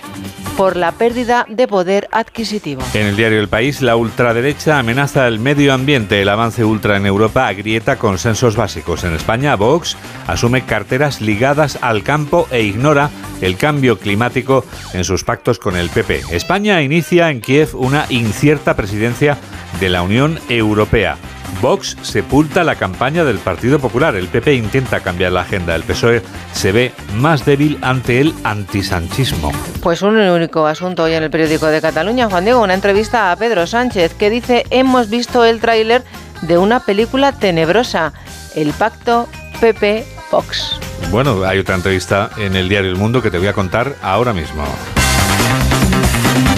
[0.57, 2.83] por la pérdida de poder adquisitivo.
[2.94, 6.23] En el diario El País, la ultraderecha amenaza el medio ambiente.
[6.23, 9.05] El avance ultra en Europa agrieta consensos básicos.
[9.05, 15.25] En España, Vox asume carteras ligadas al campo e ignora el cambio climático en sus
[15.25, 16.23] pactos con el PP.
[16.31, 19.37] España inicia en Kiev una incierta presidencia
[19.81, 21.16] de la Unión Europea.
[21.61, 24.16] Vox sepulta la campaña del Partido Popular.
[24.16, 25.74] El PP intenta cambiar la agenda.
[25.74, 29.52] El PSOE se ve más débil ante el antisanchismo.
[29.83, 33.37] Pues un único asunto hoy en el periódico de Cataluña, Juan Diego, una entrevista a
[33.37, 36.02] Pedro Sánchez que dice hemos visto el tráiler
[36.42, 38.12] de una película tenebrosa,
[38.54, 39.28] El Pacto
[39.61, 40.78] PP Vox.
[41.11, 44.33] Bueno, hay otra entrevista en el diario El Mundo que te voy a contar ahora
[44.33, 44.64] mismo.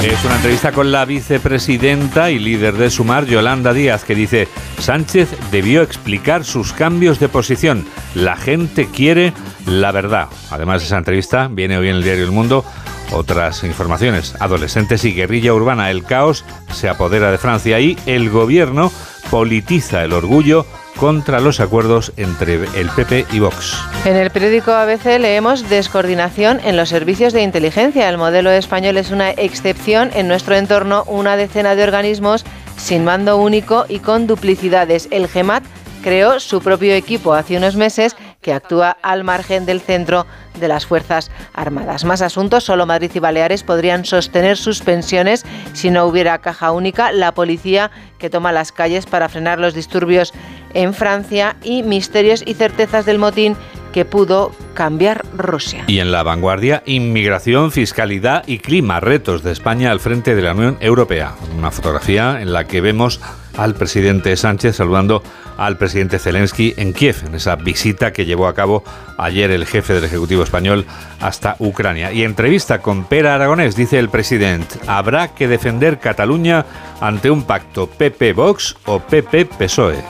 [0.02, 4.46] Es una entrevista con la vicepresidenta y líder de Sumar, Yolanda Díaz, que dice,
[4.78, 7.84] Sánchez debió explicar sus cambios de posición.
[8.14, 9.32] La gente quiere
[9.66, 10.28] la verdad.
[10.50, 12.64] Además, esa entrevista viene hoy en el diario El Mundo.
[13.12, 15.90] Otras informaciones, adolescentes y guerrilla urbana.
[15.90, 18.92] El caos se apodera de Francia y el gobierno
[19.30, 23.76] politiza el orgullo contra los acuerdos entre el PP y Vox.
[24.04, 28.08] En el periódico ABC leemos descoordinación en los servicios de inteligencia.
[28.08, 32.44] El modelo español es una excepción en nuestro entorno, una decena de organismos
[32.76, 35.08] sin mando único y con duplicidades.
[35.10, 35.64] El GEMAT
[36.02, 40.24] creó su propio equipo hace unos meses que actúa al margen del centro
[40.60, 42.04] de las Fuerzas Armadas.
[42.04, 47.10] Más asuntos, solo Madrid y Baleares podrían sostener sus pensiones si no hubiera caja única.
[47.10, 50.32] La policía que toma las calles para frenar los disturbios
[50.74, 53.56] en Francia y misterios y certezas del motín
[53.92, 55.82] que pudo cambiar Rusia.
[55.88, 60.52] Y en la vanguardia, inmigración, fiscalidad y clima, retos de España al frente de la
[60.52, 61.34] Unión Europea.
[61.58, 63.20] Una fotografía en la que vemos
[63.56, 65.24] al presidente Sánchez saludando
[65.56, 68.84] al presidente Zelensky en Kiev, en esa visita que llevó a cabo
[69.18, 70.86] ayer el jefe del Ejecutivo español
[71.20, 72.12] hasta Ucrania.
[72.12, 76.64] Y entrevista con Pera Aragonés, dice el presidente, habrá que defender Cataluña
[77.00, 80.02] ante un pacto PP-Vox o PP-PSOE.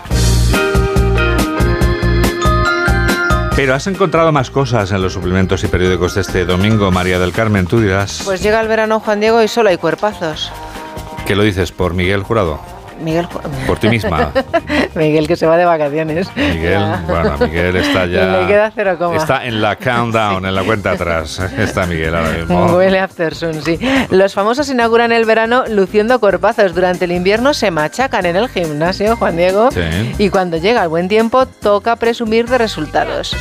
[3.57, 7.33] Pero has encontrado más cosas en los suplementos y periódicos de este domingo, María del
[7.33, 8.21] Carmen, tú dirás.
[8.23, 10.53] Pues llega el verano, Juan Diego, y solo hay cuerpazos.
[11.27, 11.73] ¿Qué lo dices?
[11.73, 12.76] ¿Por Miguel Jurado?
[13.01, 13.29] Miguel.
[13.67, 14.33] Por ti misma.
[14.95, 16.29] Miguel que se va de vacaciones.
[16.37, 18.27] Miguel, bueno, Miguel está ya.
[18.41, 19.17] Le queda cero coma.
[19.17, 21.39] Está en la countdown, en la cuenta atrás.
[21.59, 22.67] Está Miguel ahora mismo.
[22.77, 23.79] Huele aftersun, sí.
[24.11, 26.75] Los famosos inauguran el verano luciendo corpazos.
[26.75, 29.71] Durante el invierno se machacan en el gimnasio, Juan Diego.
[29.71, 30.15] Sí.
[30.19, 33.37] Y cuando llega el buen tiempo, toca presumir de resultados.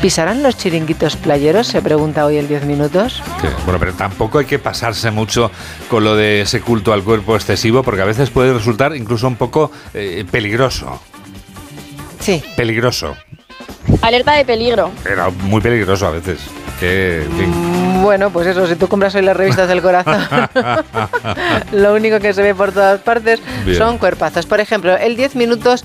[0.00, 1.66] ¿Pisarán los chiringuitos playeros?
[1.66, 3.22] Se pregunta hoy el 10 minutos.
[3.40, 5.50] Sí, Bueno, pero tampoco hay que pasarse mucho
[5.88, 9.36] con lo de ese culto al cuerpo excesivo, porque a veces puede resultar incluso un
[9.36, 11.00] poco eh, peligroso.
[12.20, 12.42] Sí.
[12.56, 13.14] Peligroso.
[14.02, 14.90] Alerta de peligro.
[15.04, 16.40] Pero muy peligroso a veces.
[16.80, 17.50] Que, en fin.
[17.50, 20.20] Mm, Bueno, pues eso, si tú compras hoy las revistas del corazón,
[21.72, 23.78] lo único que se ve por todas partes Bien.
[23.78, 24.46] son cuerpazos.
[24.46, 25.84] Por ejemplo, el 10 minutos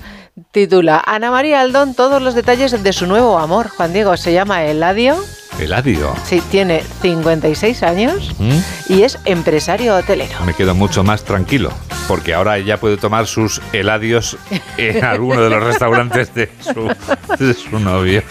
[0.50, 3.68] titula Ana María Aldón todos los detalles de su nuevo amor.
[3.68, 5.16] Juan Diego se llama Eladio,
[5.58, 6.14] Eladio.
[6.24, 8.58] sí, tiene 56 años ¿Mm?
[8.92, 10.38] y es empresario hotelero.
[10.44, 11.70] Me quedo mucho más tranquilo,
[12.08, 14.36] porque ahora ella puede tomar sus heladios
[14.76, 16.88] en alguno de los restaurantes de su,
[17.38, 18.22] de su novio.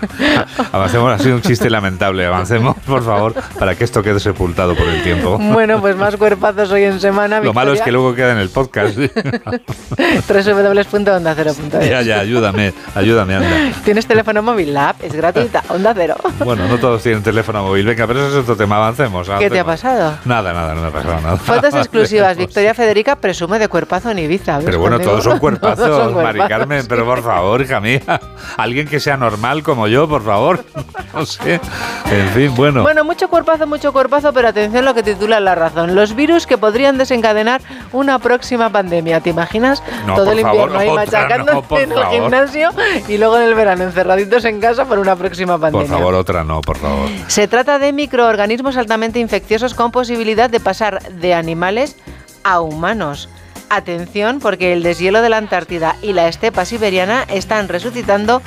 [0.72, 2.26] Avancemos, ha sido un chiste lamentable.
[2.26, 5.38] Avancemos, por favor, para que esto quede sepultado por el tiempo.
[5.38, 7.40] Bueno, pues más cuerpazos hoy en semana.
[7.40, 7.92] Lo malo es que Victoria.
[7.92, 8.96] luego queda en el podcast.
[10.28, 11.88] www.ondacero.es.
[11.88, 13.48] ya, ya, ayúdame, ayúdame, anda.
[13.84, 14.72] ¿Tienes teléfono móvil?
[14.74, 15.62] La app es gratuita.
[15.68, 16.16] Onda Cero.
[16.44, 17.86] Bueno, no todos tienen teléfono móvil.
[17.86, 18.76] Venga, pero eso es otro tema.
[18.76, 19.28] Avancemos.
[19.38, 19.94] ¿Qué te ha avancemos.
[19.94, 20.18] pasado?
[20.24, 21.36] Nada, nada, no me ha pasado nada.
[21.36, 22.26] Fotos exclusivas.
[22.28, 22.48] Avancemos.
[22.48, 24.56] Victoria Federica presume de cuerpazo en Ibiza.
[24.58, 27.80] ¿ves, Pero bueno, todos son cuerpazos, Todos son Mari cuerpazos, Carmen, pero por favor, hija
[27.80, 28.00] mía,
[28.56, 30.64] alguien que sea normal como yo, por favor.
[31.14, 31.54] No sé.
[32.12, 32.82] En fin, bueno.
[32.82, 35.94] Bueno, mucho cuerpazo, mucho cuerpazo, pero atención lo que titula La Razón.
[35.94, 37.60] Los virus que podrían desencadenar
[37.92, 39.20] una próxima pandemia.
[39.20, 39.82] ¿Te imaginas?
[40.06, 42.70] No, Todo por el favor, invierno ahí machacándote no, por en el gimnasio
[43.08, 45.88] y luego en el verano encerraditos en casa por una próxima por pandemia.
[45.88, 47.08] favor, otra no, por favor.
[47.26, 51.96] Se trata de microorganismos altamente infecciosos con posibilidad de pasar de animales
[52.44, 53.28] a humanos.
[53.70, 58.40] Atención, porque el deshielo de la Antártida y la estepa siberiana están resucitando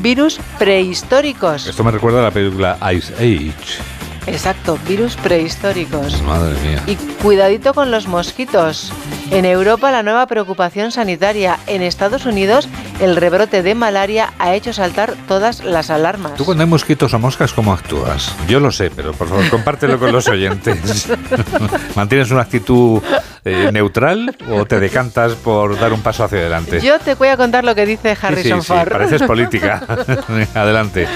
[0.00, 1.66] virus prehistóricos.
[1.66, 3.95] Esto me recuerda a la película Ice Age.
[4.26, 6.20] Exacto, virus prehistóricos.
[6.22, 6.82] Madre mía.
[6.86, 8.92] Y cuidadito con los mosquitos.
[9.30, 11.58] En Europa la nueva preocupación sanitaria.
[11.66, 12.68] En Estados Unidos
[13.00, 16.34] el rebrote de malaria ha hecho saltar todas las alarmas.
[16.34, 18.34] Tú cuando hay mosquitos o moscas, ¿cómo actúas?
[18.48, 21.08] Yo lo sé, pero por favor, compártelo con los oyentes.
[21.94, 23.02] ¿Mantienes una actitud
[23.44, 26.80] eh, neutral o te decantas por dar un paso hacia adelante?
[26.80, 28.88] Yo te voy a contar lo que dice Sí, sí, Harrison sí, Ford.
[28.90, 29.82] pareces política.
[30.54, 31.08] Adelante.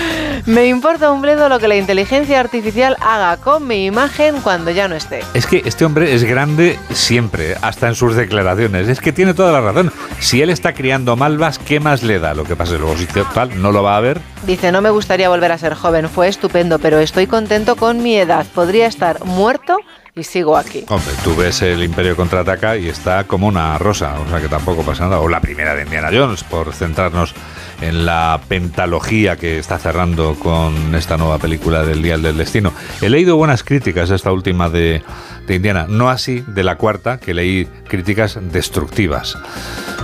[0.46, 4.88] Me importa un bledo lo que la inteligencia artificial haga con mi imagen cuando ya
[4.88, 5.20] no esté.
[5.34, 8.88] Es que este hombre es grande siempre, hasta en sus declaraciones.
[8.88, 9.92] Es que tiene toda la razón.
[10.18, 12.96] Si él está criando malvas, ¿qué más le da lo que pase luego?
[12.96, 14.20] Si tal, no lo va a ver.
[14.46, 18.16] Dice, no me gustaría volver a ser joven, fue estupendo, pero estoy contento con mi
[18.16, 18.46] edad.
[18.54, 19.78] Podría estar muerto
[20.14, 20.84] y sigo aquí.
[20.88, 24.82] Hombre, tú ves el Imperio contraataca y está como una rosa, o sea que tampoco
[24.82, 25.20] pasa nada.
[25.20, 27.34] O la primera de Indiana Jones, por centrarnos
[27.80, 32.72] en la pentalogía que está cerrando con esta nueva película del Dial del Destino.
[33.00, 35.02] He leído buenas críticas de esta última de,
[35.46, 39.38] de Indiana, no así de la cuarta, que leí críticas destructivas.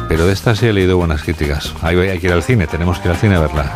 [0.09, 1.73] Pero de esta sí he leído buenas críticas.
[1.83, 3.73] Hay, hay que ir al cine, tenemos que ir al cine a verla.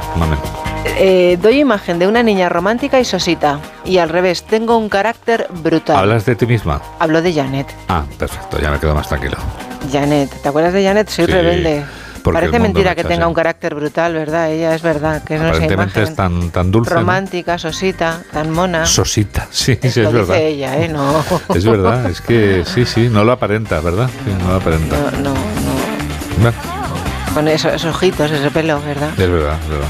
[0.84, 3.58] Eh, doy imagen de una niña romántica y sosita.
[3.84, 5.96] Y al revés, tengo un carácter brutal.
[5.96, 6.80] ¿Hablas de ti misma?
[6.98, 7.66] Hablo de Janet.
[7.88, 9.36] Ah, perfecto, ya me quedo más tranquilo.
[9.92, 11.08] Janet, ¿te acuerdas de Janet?
[11.08, 11.84] Soy Sí, rebelde.
[12.22, 14.50] Porque Parece mentira me que tenga un carácter brutal, ¿verdad?
[14.50, 16.94] Ella es verdad, que no es tan, tan dulce.
[16.94, 17.00] ¿no?
[17.00, 18.86] romántica, sosita, tan mona.
[18.86, 20.34] Sosita, sí, sí, es Lo verdad.
[20.34, 20.88] dice ella, ¿eh?
[20.88, 21.24] No.
[21.54, 24.08] Es verdad, es que sí, sí, no lo aparenta, ¿verdad?
[24.24, 24.96] Sí, no lo aparenta.
[24.96, 26.52] No, no, no.
[27.34, 29.10] Con esos, esos ojitos, ese pelo, ¿verdad?
[29.10, 29.88] es verdad, es verdad.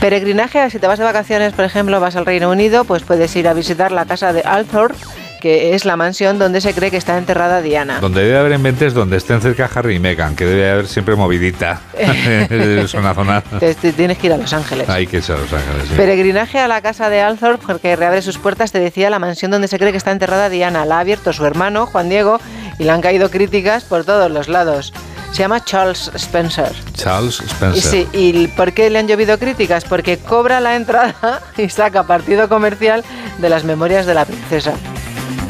[0.00, 3.48] Peregrinaje, si te vas de vacaciones, por ejemplo, vas al Reino Unido, pues puedes ir
[3.48, 4.94] a visitar la casa de Althorp,
[5.40, 8.00] que es la mansión donde se cree que está enterrada Diana.
[8.00, 11.80] Donde debe haber embentes donde estén cerca Harry y Meghan, que debe haber siempre movidita.
[11.98, 13.40] es una zona.
[13.60, 14.88] Te- te tienes que ir a Los Ángeles.
[14.88, 15.88] Hay que ser Los Ángeles.
[15.88, 15.94] sí.
[15.96, 19.68] Peregrinaje a la casa de Althorp, porque reabre sus puertas, te decía, la mansión donde
[19.68, 20.84] se cree que está enterrada Diana.
[20.84, 22.40] La ha abierto su hermano, Juan Diego,
[22.78, 24.92] y le han caído críticas por todos los lados.
[25.32, 26.72] Se llama Charles Spencer.
[26.94, 27.82] Charles Y Spencer.
[27.82, 29.84] sí, ¿y por qué le han llovido críticas?
[29.84, 33.04] Porque cobra la entrada y saca partido comercial
[33.38, 34.72] de las memorias de la princesa.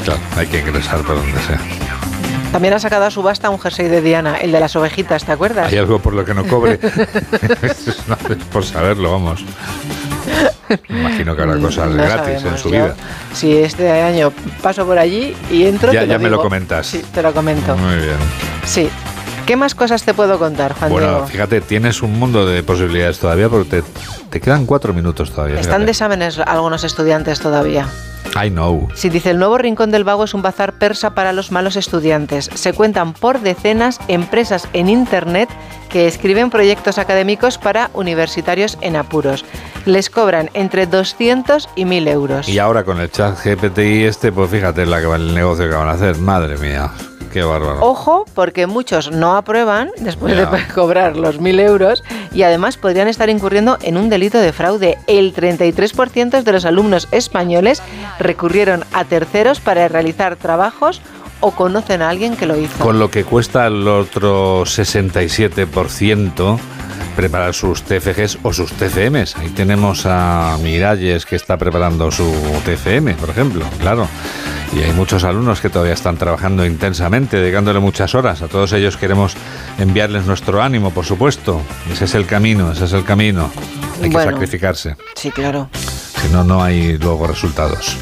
[0.07, 1.59] Claro, hay que ingresar por donde sea.
[2.53, 5.69] También ha sacado a subasta un jersey de Diana, el de las ovejitas, ¿te acuerdas?
[5.69, 6.79] Hay algo por lo que no cobre.
[8.07, 9.43] No, es por saberlo, vamos.
[10.87, 12.95] Imagino que habrá cosas No gratis en su yo, vida.
[13.33, 14.31] Si este año
[14.61, 16.87] paso por allí y entro, Ya, te ya me lo comentas.
[16.87, 17.75] Sí, te lo comento.
[17.75, 18.17] Muy bien.
[18.65, 18.89] Sí.
[19.47, 21.27] ¿Qué más cosas te puedo contar, Juan Bueno, Diego?
[21.27, 23.83] fíjate, tienes un mundo de posibilidades todavía porque te,
[24.29, 25.57] te quedan cuatro minutos todavía.
[25.57, 27.87] Están de exámenes algunos estudiantes todavía.
[28.35, 28.89] I know.
[28.93, 32.49] Si dice el nuevo Rincón del Vago es un bazar persa para los malos estudiantes.
[32.55, 35.47] Se cuentan por decenas empresas en Internet
[35.89, 39.45] que escriben proyectos académicos para universitarios en apuros.
[39.85, 42.49] Les cobran entre 200 y 1000 euros.
[42.49, 45.87] Y ahora con el chat GPTI este, pues fíjate la que el negocio que van
[45.87, 46.17] a hacer.
[46.17, 46.91] Madre mía,
[47.27, 47.79] qué bárbaro.
[47.81, 50.45] Ojo, porque muchos no aprueban después Ya.
[50.45, 52.03] de cobrar los 1.000 euros
[52.33, 54.97] y además podrían estar incurriendo en un delito de fraude.
[55.07, 57.81] El 33% de los alumnos españoles
[58.19, 61.01] recurrieron a terceros para realizar trabajos
[61.39, 62.83] o conocen a alguien que lo hizo.
[62.83, 66.57] Con lo que cuesta el otro 67%
[67.17, 69.37] preparar sus TFGs o sus TFMs.
[69.37, 72.31] Ahí tenemos a Miralles que está preparando su
[72.63, 74.07] TFM, por ejemplo, claro.
[74.71, 78.43] Y hay muchos alumnos que todavía están trabajando intensamente, dedicándole muchas horas.
[78.43, 79.35] A todos ellos queremos
[79.79, 81.59] enviarles nuestro ánimo, por supuesto.
[81.91, 83.49] Ese es el camino, ese es el camino.
[84.01, 84.95] Hay que sacrificarse.
[85.15, 85.69] Sí, claro.
[85.73, 87.97] Si no, no hay luego resultados.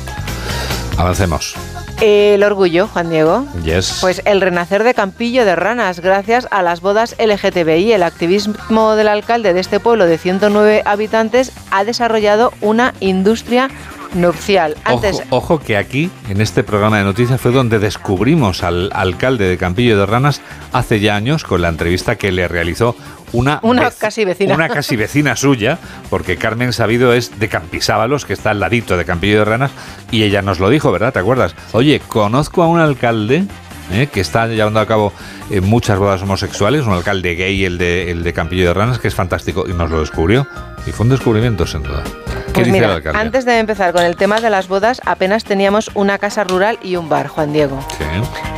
[0.98, 1.56] Avancemos.
[2.02, 3.46] El orgullo, Juan Diego.
[3.64, 4.00] Yes.
[4.02, 7.94] Pues el renacer de Campillo de Ranas, gracias a las bodas LGTBI.
[7.94, 13.70] El activismo del alcalde de este pueblo de 109 habitantes ha desarrollado una industria
[14.14, 14.76] nupcial.
[14.84, 19.48] Antes, Ojo, ojo que aquí, en este programa de noticias, fue donde descubrimos al alcalde
[19.48, 20.42] de Campillo de Ranas
[20.74, 22.96] hace ya años con la entrevista que le realizó
[23.34, 24.54] una, una casi vecina.
[24.56, 25.78] una casi vecina suya,
[26.10, 29.72] porque Carmen Sabido es de Campisábalos, que está al ladito de Campillo de Ranas,
[30.12, 31.14] y ella nos lo dijo, ¿verdad?
[31.14, 31.56] ¿Te acuerdas?
[31.74, 33.46] Oye, conozco a un alcalde
[33.92, 34.08] ¿eh?
[34.12, 35.14] que está llevando a cabo
[35.50, 39.08] eh, muchas bodas homosexuales, un alcalde gay, el de, el de Campillo de Ranas, que
[39.08, 40.48] es fantástico, y nos lo descubrió.
[40.86, 42.04] Y fue un descubrimiento, sin duda.
[42.04, 43.20] ¿Qué pues dice mira, el alcalde?
[43.20, 46.96] antes de empezar con el tema de las bodas, apenas teníamos una casa rural y
[46.96, 47.80] un bar, Juan Diego.
[47.98, 48.04] Sí.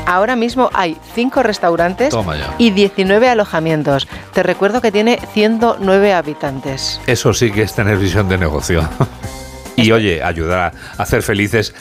[0.05, 2.15] Ahora mismo hay 5 restaurantes
[2.57, 4.07] y 19 alojamientos.
[4.33, 7.01] Te recuerdo que tiene 109 habitantes.
[7.07, 8.87] Eso sí que es tener visión de negocio.
[9.87, 11.73] Y oye, ayudar a hacer felices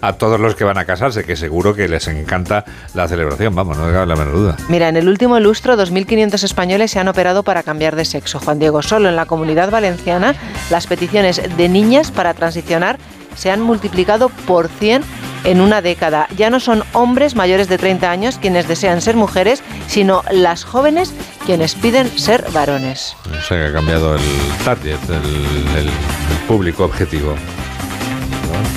[0.00, 3.78] a, todos los que van a casarse, que seguro que les encanta la celebración, vamos,
[3.78, 4.56] no cabe la menor duda.
[4.68, 8.40] Mira, en el último lustro, 2.500 españoles se han operado para cambiar de sexo.
[8.40, 10.34] Juan Diego, solo en la comunidad valenciana,
[10.70, 12.98] las peticiones de niñas para transicionar
[13.36, 15.04] se han multiplicado por 100
[15.44, 16.28] en una década.
[16.36, 21.12] Ya no son hombres mayores de 30 años quienes desean ser mujeres, sino las jóvenes
[21.44, 23.16] quienes piden ser varones.
[23.26, 24.22] O sea que ha cambiado el
[24.64, 27.34] target, el, el- el público objetivo.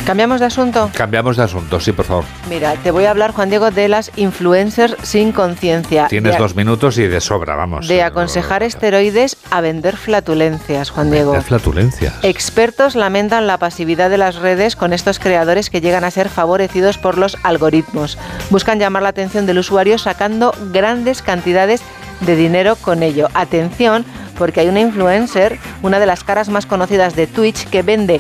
[0.10, 0.89] ¿Cambiamos de asunto?
[0.95, 2.24] Cambiamos de asunto, sí, por favor.
[2.49, 6.07] Mira, te voy a hablar, Juan Diego, de las influencers sin conciencia.
[6.07, 7.88] Tienes De- dos minutos y de sobra, vamos.
[7.88, 11.34] De aconsejar esteroides a vender flatulencias, Juan Diego.
[11.34, 12.12] De flatulencia.
[12.24, 16.97] Expertos lamentan la pasividad de las redes con estos creadores que llegan a ser favorecidos
[16.97, 18.18] por los algoritmos.
[18.49, 21.84] Buscan llamar la atención del usuario sacando grandes cantidades
[22.22, 23.30] de dinero con ello.
[23.36, 24.05] Atención,
[24.39, 28.20] porque hay una influencer, una de las caras más conocidas de Twitch, que vende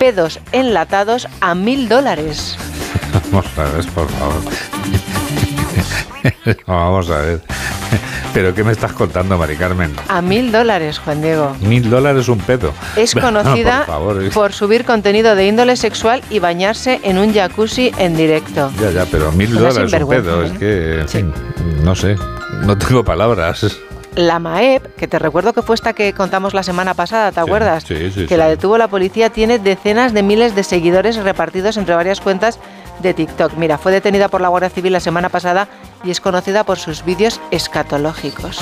[0.00, 2.56] pedos enlatados a mil dólares.
[3.30, 4.42] Vamos a ver, por favor.
[6.66, 7.42] Vamos a ver.
[8.32, 9.92] ¿Pero qué me estás contando, Mari Carmen?
[10.08, 11.54] A mil dólares, Juan Diego.
[11.60, 12.72] Mil dólares un pedo.
[12.96, 13.86] Es No, conocida
[14.32, 18.72] por subir contenido de índole sexual y bañarse en un jacuzzi en directo.
[18.80, 20.44] Ya, ya, pero mil dólares un pedo.
[20.44, 20.46] ¿eh?
[21.04, 21.24] Es que,
[21.82, 22.16] no sé.
[22.62, 23.66] No tengo palabras.
[24.16, 27.84] La MAEP, que te recuerdo que fue esta que contamos la semana pasada, ¿te acuerdas?
[27.86, 31.94] sí, sí, que la detuvo la policía, tiene decenas de miles de seguidores repartidos entre
[31.94, 32.58] varias cuentas
[33.00, 33.54] de TikTok.
[33.54, 35.68] Mira, fue detenida por la Guardia Civil la semana pasada
[36.04, 38.58] y es conocida por sus vídeos escatológicos.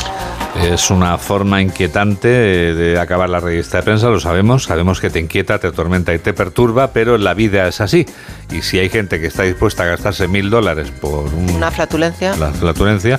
[0.63, 4.65] Es una forma inquietante de acabar la revista de prensa, lo sabemos.
[4.65, 8.07] Sabemos que te inquieta, te atormenta y te perturba, pero la vida es así.
[8.53, 12.37] Y si hay gente que está dispuesta a gastarse mil dólares por un- Una flatulencia.
[12.37, 13.17] la flatulencia,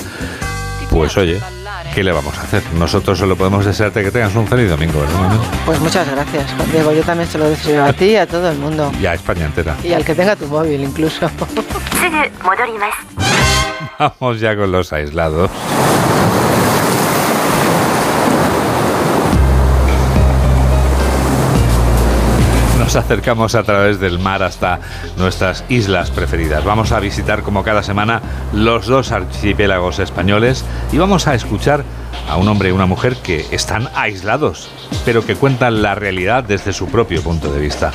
[0.89, 1.39] pues oye,
[1.93, 2.63] ¿qué le vamos a hacer?
[2.73, 5.39] Nosotros solo podemos desearte que tengas un feliz domingo, ¿verdad?
[5.65, 6.93] Pues muchas gracias, Juan Diego.
[6.93, 8.91] Yo también se lo deseo a ti y a todo el mundo.
[8.99, 9.75] Y a España entera.
[9.83, 11.29] Y al que tenga tu móvil incluso.
[13.99, 15.51] Vamos ya con los aislados.
[22.89, 24.79] Nos acercamos a través del mar hasta
[25.15, 26.65] nuestras islas preferidas.
[26.65, 28.19] Vamos a visitar como cada semana
[28.51, 31.83] los dos archipiélagos españoles y vamos a escuchar
[32.27, 34.69] a un hombre y una mujer que están aislados,
[35.05, 37.91] pero que cuentan la realidad desde su propio punto de vista.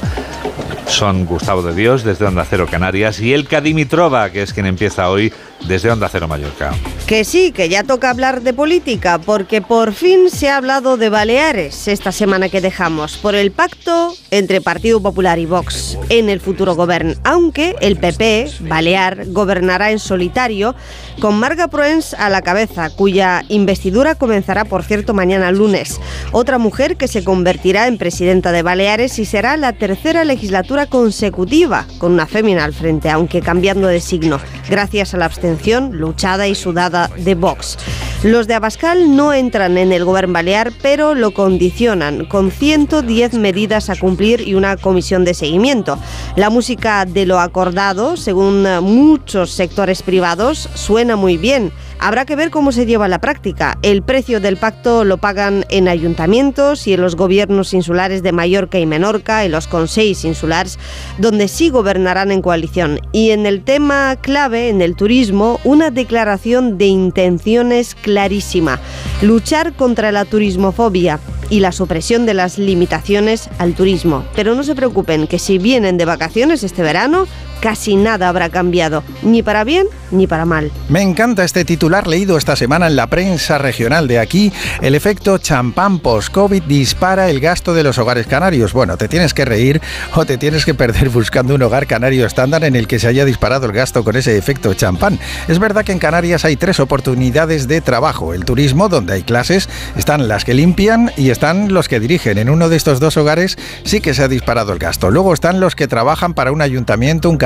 [0.86, 5.10] Son Gustavo de Dios desde Onda Cero Canarias y Elka Dimitrova, que es quien empieza
[5.10, 5.32] hoy
[5.66, 6.72] desde Onda Cero Mallorca.
[7.06, 11.08] Que sí, que ya toca hablar de política, porque por fin se ha hablado de
[11.08, 16.40] Baleares esta semana que dejamos, por el pacto entre Partido Popular y Vox en el
[16.40, 20.74] futuro gobierno, aunque el PP, Balear, gobernará en solitario,
[21.20, 26.00] con Marga Proens a la cabeza, cuya investidura comenzará, por cierto, mañana lunes.
[26.32, 31.86] Otra mujer que se convertirá en presidenta de Baleares y será la tercera legislatura consecutiva
[31.98, 36.54] con una fémina al frente, aunque cambiando de signo, gracias a la abstención luchada y
[36.54, 37.78] sudada de Vox.
[38.22, 43.90] Los de Abascal no entran en el gobierno balear, pero lo condicionan con 110 medidas
[43.90, 45.98] a cumplir y una comisión de seguimiento.
[46.36, 51.72] La música de lo acordado, según muchos sectores privados, suena muy bien.
[51.98, 53.78] Habrá que ver cómo se lleva a la práctica.
[53.82, 58.78] El precio del pacto lo pagan en ayuntamientos y en los gobiernos insulares de Mallorca
[58.78, 60.78] y Menorca, en los consejos insulares,
[61.18, 63.00] donde sí gobernarán en coalición.
[63.12, 68.80] Y en el tema clave, en el turismo, una declaración de intenciones clarísima.
[69.22, 71.20] Luchar contra la turismofobia
[71.50, 74.24] y la supresión de las limitaciones al turismo.
[74.34, 77.26] Pero no se preocupen, que si vienen de vacaciones este verano,
[77.64, 80.70] casi nada habrá cambiado, ni para bien ni para mal.
[80.90, 84.52] Me encanta este titular leído esta semana en la prensa regional de aquí.
[84.82, 88.74] El efecto champán post-COVID dispara el gasto de los hogares canarios.
[88.74, 89.80] Bueno, te tienes que reír
[90.14, 93.24] o te tienes que perder buscando un hogar canario estándar en el que se haya
[93.24, 95.18] disparado el gasto con ese efecto champán.
[95.48, 98.34] Es verdad que en Canarias hay tres oportunidades de trabajo.
[98.34, 102.36] El turismo, donde hay clases, están las que limpian y están los que dirigen.
[102.36, 105.10] En uno de estos dos hogares sí que se ha disparado el gasto.
[105.10, 107.38] Luego están los que trabajan para un ayuntamiento, un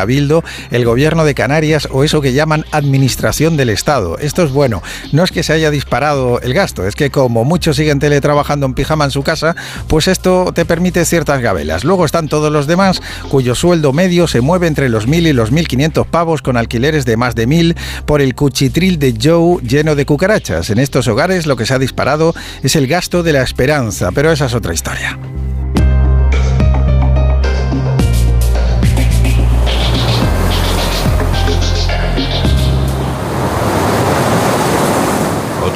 [0.71, 4.19] el gobierno de Canarias o eso que llaman administración del Estado.
[4.19, 4.83] Esto es bueno.
[5.13, 8.75] No es que se haya disparado el gasto, es que como muchos siguen teletrabajando en
[8.75, 9.55] pijama en su casa,
[9.87, 11.85] pues esto te permite ciertas gabelas.
[11.85, 13.01] Luego están todos los demás
[13.31, 17.17] cuyo sueldo medio se mueve entre los 1.000 y los 1.500 pavos con alquileres de
[17.17, 20.71] más de 1.000 por el cuchitril de Joe lleno de cucarachas.
[20.71, 24.33] En estos hogares lo que se ha disparado es el gasto de la esperanza, pero
[24.33, 25.19] esa es otra historia.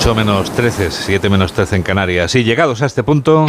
[0.02, 2.34] 8 menos 13, 7 menos 13 en Canarias.
[2.34, 3.46] Y llegados a este punto...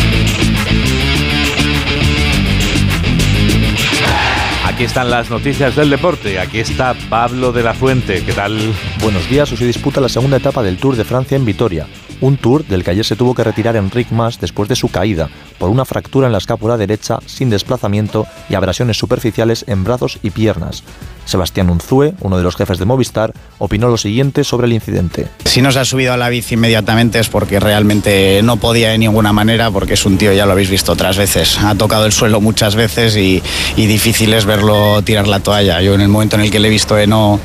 [4.63, 6.39] Aquí están las noticias del deporte.
[6.39, 8.23] Aquí está Pablo de la Fuente.
[8.23, 8.59] ¿Qué tal?
[9.01, 9.51] Buenos días.
[9.51, 11.87] Hoy se disputa la segunda etapa del Tour de Francia en Vitoria.
[12.23, 15.27] Un tour del que ayer se tuvo que retirar Enric Mas después de su caída
[15.57, 20.29] por una fractura en la escápula derecha sin desplazamiento y abrasiones superficiales en brazos y
[20.29, 20.85] piernas.
[21.25, 25.27] Sebastián Unzue, uno de los jefes de Movistar, opinó lo siguiente sobre el incidente.
[25.43, 28.99] Si no se ha subido a la bici inmediatamente es porque realmente no podía de
[28.99, 32.13] ninguna manera, porque es un tío, ya lo habéis visto otras veces, ha tocado el
[32.13, 33.43] suelo muchas veces y,
[33.75, 35.81] difícil es verlo tirar la toalla.
[35.81, 37.41] Yo en el momento en el que le he visto que no,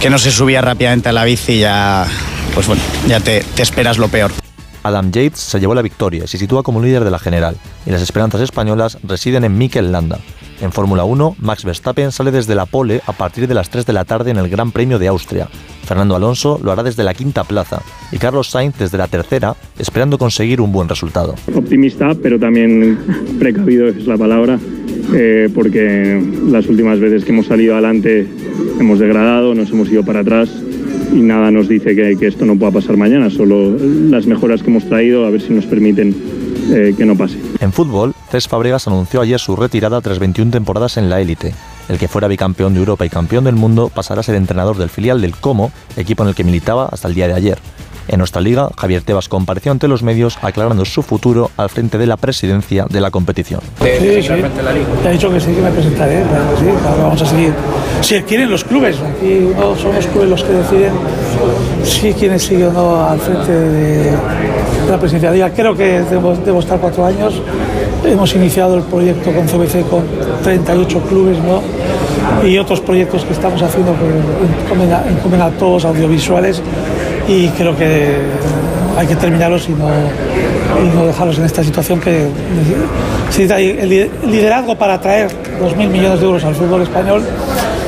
[0.00, 2.06] que no se subía rápidamente a la bici ya
[2.54, 4.30] pues bueno, ya te, esperas lo peor.
[4.82, 7.90] Adam Yates se llevó la victoria y se sitúa como líder de la general, y
[7.90, 10.18] las esperanzas españolas residen en Mikel Landa.
[10.60, 13.92] En Fórmula 1, Max Verstappen sale desde la pole a partir de las 3 de
[13.92, 15.48] la tarde en el Gran Premio de Austria.
[15.84, 17.82] Fernando Alonso lo hará desde la quinta plaza
[18.12, 21.34] y Carlos Sainz desde la tercera, esperando conseguir un buen resultado.
[21.54, 22.98] Optimista, pero también
[23.38, 24.58] precavido es la palabra,
[25.14, 28.26] eh, porque las últimas veces que hemos salido adelante
[28.78, 30.48] hemos degradado, nos hemos ido para atrás
[31.12, 33.76] y nada nos dice que, esto no pueda pasar mañana, solo
[34.10, 36.14] las mejoras que hemos traído a ver si nos permiten
[36.70, 37.38] eh, que no pase.
[37.60, 41.54] En fútbol, Cés Fabregas anunció ayer su retirada tras 21 temporadas en la élite.
[41.88, 44.88] El que fuera bicampeón de Europa y campeón del mundo pasará a ser entrenador del
[44.88, 47.58] filial del Como, equipo en el que militaba hasta el día de ayer.
[48.08, 52.06] En nuestra liga, Javier Tebas compareció ante los medios aclarando su futuro al frente de
[52.06, 53.60] la presidencia de la competición.
[53.80, 54.28] Sí, sí.
[55.02, 56.22] Te ha dicho que sí, que me presentaré,
[56.58, 56.66] sí,
[57.00, 57.52] vamos a seguir.
[58.00, 60.92] Si quieren los clubes, aquí no son los clubes los que deciden
[61.84, 64.12] si quieren seguir o no al frente de,
[64.90, 65.56] la presidencia de la liga.
[65.56, 67.40] Creo que debo, estar cuatro años.
[68.04, 70.04] Hemos iniciado el proyecto con CBC con
[70.42, 71.62] 38 clubes, ¿no?
[72.46, 76.62] y otros proyectos que estamos haciendo que encomen a todos audiovisuales
[77.28, 78.16] y creo que
[78.96, 79.88] hay que terminarlos y no,
[80.94, 82.28] no dejarlos en esta situación que
[83.26, 87.22] necesita el liderazgo para atraer 2.000 millones de euros al fútbol español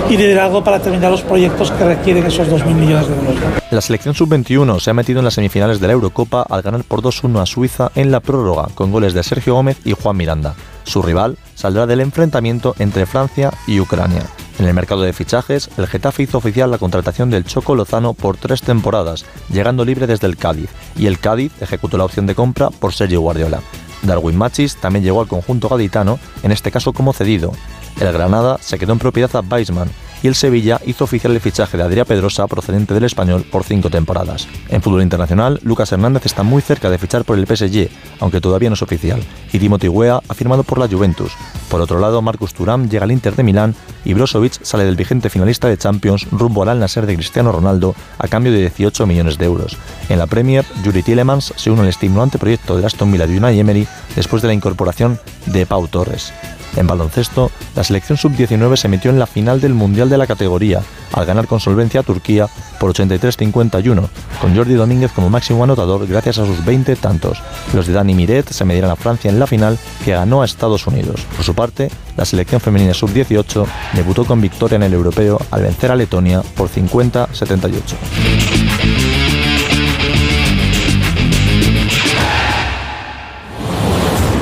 [0.09, 3.35] y liderazgo para terminar los proyectos que requieren esos 2.000 millones de euros.
[3.71, 7.03] La selección sub-21 se ha metido en las semifinales de la Eurocopa al ganar por
[7.03, 10.55] 2-1 a Suiza en la prórroga con goles de Sergio Gómez y Juan Miranda.
[10.85, 14.23] Su rival saldrá del enfrentamiento entre Francia y Ucrania.
[14.59, 18.37] En el mercado de fichajes, el Getafe hizo oficial la contratación del Choco Lozano por
[18.37, 22.71] tres temporadas, llegando libre desde el Cádiz, y el Cádiz ejecutó la opción de compra
[22.71, 23.61] por Sergio Guardiola.
[24.03, 27.53] Darwin Machis también llegó al conjunto gaditano, en este caso como cedido.
[28.01, 29.91] El Granada se quedó en propiedad a Weisman
[30.25, 33.91] y el Sevilla hizo oficial el fichaje de Adrián Pedrosa procedente del español por cinco
[33.91, 34.49] temporadas.
[34.71, 38.71] En fútbol internacional, Lucas Hernández está muy cerca de fichar por el PSG, aunque todavía
[38.71, 39.23] no es oficial,
[39.53, 41.33] y Timothy Weah ha firmado por la Juventus.
[41.69, 43.75] Por otro lado, Marcus Thuram llega al Inter de Milán
[44.07, 47.95] y Brozovic sale del vigente finalista de Champions rumbo al Al Nasser de Cristiano Ronaldo
[48.19, 49.77] a cambio de 18 millones de euros.
[50.09, 53.61] En la Premier, Yuri Tillemans se une al estimulante proyecto de Aston Villa de Unai
[53.61, 56.33] Emery después de la incorporación de Pau Torres.
[56.77, 60.83] En baloncesto, la selección sub-19 se metió en la final del Mundial de la categoría,
[61.13, 62.49] al ganar con solvencia a Turquía
[62.81, 64.09] por 83-51,
[64.41, 67.43] con Jordi Domínguez como máximo anotador gracias a sus 20 tantos.
[67.73, 70.87] Los de Dani Miret se medieron a Francia en la final, que ganó a Estados
[70.87, 71.25] Unidos.
[71.37, 75.91] Por su parte, la selección femenina sub-18 debutó con victoria en el europeo al vencer
[75.91, 78.54] a Letonia por 50-78.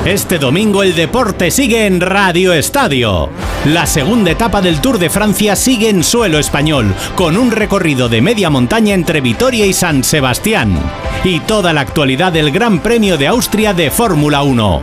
[0.05, 3.29] Este domingo el deporte sigue en Radio Estadio.
[3.67, 8.21] La segunda etapa del Tour de Francia sigue en suelo español, con un recorrido de
[8.21, 10.77] media montaña entre Vitoria y San Sebastián.
[11.23, 14.81] Y toda la actualidad del Gran Premio de Austria de Fórmula 1.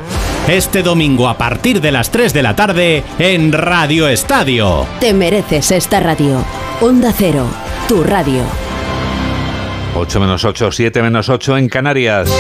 [0.49, 4.87] Este domingo a partir de las 3 de la tarde en Radio Estadio.
[5.01, 6.43] Te mereces esta radio.
[6.81, 7.47] Onda Cero,
[7.87, 8.43] tu radio.
[9.97, 12.31] 8 menos 8, 7 menos 8 en Canarias.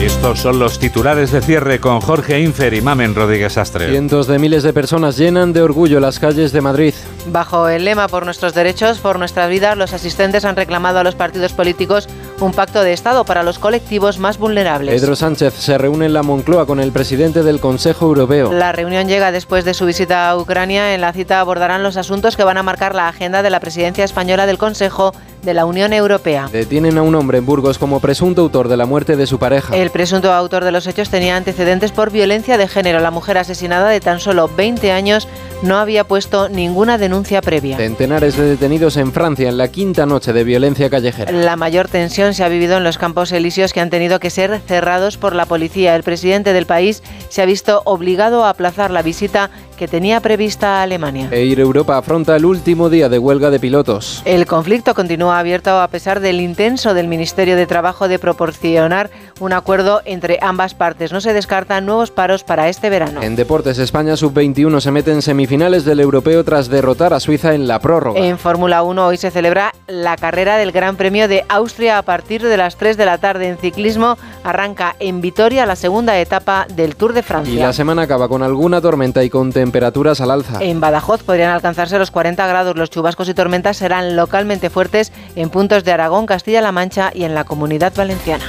[0.00, 3.90] Estos son los titulares de cierre con Jorge Infer y Mamen Rodríguez Astre.
[3.90, 6.94] Cientos de miles de personas llenan de orgullo las calles de Madrid.
[7.30, 11.14] Bajo el lema Por nuestros derechos, por nuestras vidas, los asistentes han reclamado a los
[11.14, 12.08] partidos políticos
[12.40, 15.00] un pacto de Estado para los colectivos más vulnerables.
[15.00, 18.52] Pedro Sánchez se reúne en la Moncloa con el presidente del Consejo Europeo.
[18.52, 20.94] La reunión llega después de su visita a Ucrania.
[20.94, 24.04] En la cita abordarán los asuntos que van a marcar la agenda de la presidencia
[24.04, 25.12] española del Consejo
[25.42, 26.48] de la Unión Europea.
[26.50, 29.76] Detienen a un hombre en Burgos como presunto autor de la muerte de su pareja.
[29.76, 33.00] El presunto autor de los hechos tenía antecedentes por violencia de género.
[33.00, 35.28] La mujer asesinada de tan solo 20 años
[35.62, 37.76] no había puesto ninguna denuncia previa.
[37.76, 41.32] Centenares de detenidos en Francia en la quinta noche de violencia callejera.
[41.32, 44.60] La mayor tensión se ha vivido en los campos elíseos que han tenido que ser
[44.66, 45.94] cerrados por la policía.
[45.96, 49.50] El presidente del país se ha visto obligado a aplazar la visita
[49.80, 51.30] que tenía prevista Alemania.
[51.32, 54.20] Air Europa afronta el último día de huelga de pilotos.
[54.26, 59.08] El conflicto continúa abierto a pesar del intenso del Ministerio de Trabajo de proporcionar
[59.40, 61.12] un acuerdo entre ambas partes.
[61.12, 63.22] No se descartan nuevos paros para este verano.
[63.22, 67.66] En deportes, España sub-21 se mete en semifinales del europeo tras derrotar a Suiza en
[67.66, 68.20] la prórroga.
[68.20, 72.42] En Fórmula 1 hoy se celebra la carrera del Gran Premio de Austria a partir
[72.42, 73.48] de las 3 de la tarde.
[73.48, 77.54] En ciclismo arranca en Vitoria la segunda etapa del Tour de Francia.
[77.54, 80.58] Y la semana acaba con alguna tormenta y con temperaturas al alza.
[80.60, 82.76] En Badajoz podrían alcanzarse los 40 grados.
[82.76, 87.36] Los chubascos y tormentas serán localmente fuertes en puntos de Aragón, Castilla-La Mancha y en
[87.36, 88.44] la Comunidad Valenciana.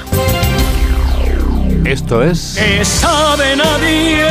[1.84, 2.56] Esto es...
[2.58, 4.26] Que sabe nadie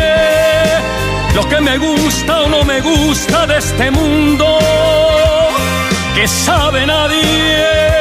[1.34, 4.46] lo que me gusta o no me gusta de este mundo.
[6.14, 8.01] Que sabe nadie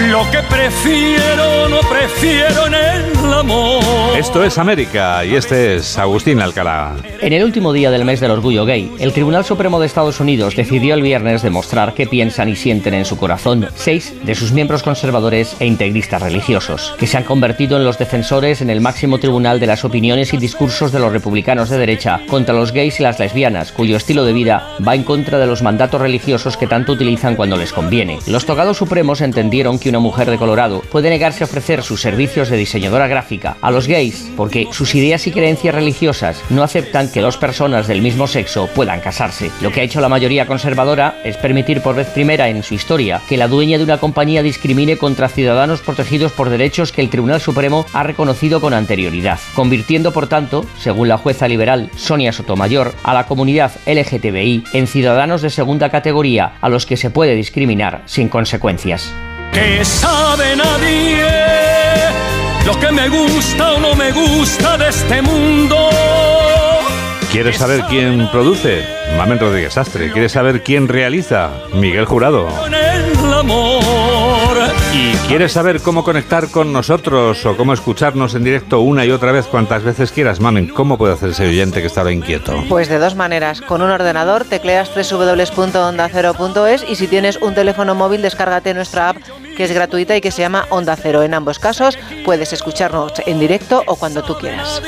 [0.00, 3.82] lo que prefiero no prefiero en el amor.
[4.16, 6.96] Esto es América y este es Agustín Alcalá.
[7.20, 10.56] En el último día del mes del orgullo gay, el Tribunal Supremo de Estados Unidos
[10.56, 14.82] decidió el viernes demostrar qué piensan y sienten en su corazón seis de sus miembros
[14.82, 19.60] conservadores e integristas religiosos, que se han convertido en los defensores en el máximo tribunal
[19.60, 23.18] de las opiniones y discursos de los republicanos de derecha contra los gays y las
[23.18, 27.36] lesbianas, cuyo estilo de vida va en contra de los mandatos religiosos que tanto utilizan
[27.36, 28.18] cuando les conviene.
[28.26, 32.48] Los togados supremos entendieron que una mujer de Colorado puede negarse a ofrecer sus servicios
[32.48, 37.20] de diseñadora gráfica a los gays porque sus ideas y creencias religiosas no aceptan que
[37.20, 39.50] dos personas del mismo sexo puedan casarse.
[39.60, 43.20] Lo que ha hecho la mayoría conservadora es permitir por vez primera en su historia
[43.28, 47.40] que la dueña de una compañía discrimine contra ciudadanos protegidos por derechos que el Tribunal
[47.40, 53.14] Supremo ha reconocido con anterioridad, convirtiendo por tanto, según la jueza liberal Sonia Sotomayor, a
[53.14, 58.28] la comunidad LGTBI en ciudadanos de segunda categoría a los que se puede discriminar sin
[58.28, 59.12] consecuencias.
[59.52, 61.26] Que sabe nadie
[62.64, 65.90] lo que me gusta o no me gusta de este mundo.
[67.30, 68.84] ¿Quieres saber quién produce?
[69.16, 70.12] Mamen Rodríguez Astre.
[70.12, 71.50] ¿Quieres saber quién realiza?
[71.72, 72.46] Miguel Jurado.
[72.48, 74.11] Con el amor.
[74.94, 79.32] ¿Y quieres saber cómo conectar con nosotros o cómo escucharnos en directo una y otra
[79.32, 80.38] vez cuantas veces quieras?
[80.38, 82.62] Mamen, ¿cómo puede hacer ese oyente que estaba inquieto?
[82.68, 83.62] Pues de dos maneras.
[83.62, 89.16] Con un ordenador tecleas www.ondacero.es y si tienes un teléfono móvil descárgate nuestra app
[89.56, 91.22] que es gratuita y que se llama Onda Cero.
[91.22, 94.82] En ambos casos puedes escucharnos en directo o cuando tú quieras.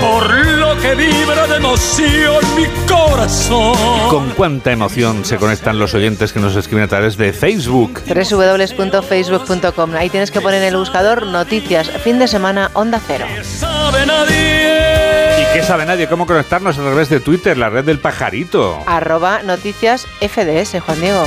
[0.00, 0.38] Por
[0.80, 3.74] que vibra de emoción mi corazón.
[4.08, 8.02] Con cuánta emoción se conectan los oyentes que nos escriben a través de Facebook.
[8.06, 9.94] www.facebook.com.
[9.94, 13.26] Ahí tienes que poner en el buscador noticias, fin de semana, onda cero.
[13.42, 15.42] Sabe nadie.
[15.42, 16.08] ¿Y qué sabe nadie?
[16.08, 18.82] ¿Cómo conectarnos a través de Twitter, la red del pajarito?
[18.86, 21.24] Arroba noticias FDS, Juan Diego.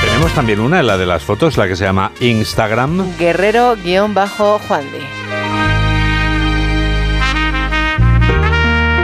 [0.00, 3.16] Tenemos también una, la de las fotos, la que se llama Instagram.
[3.18, 4.86] Guerrero-Juan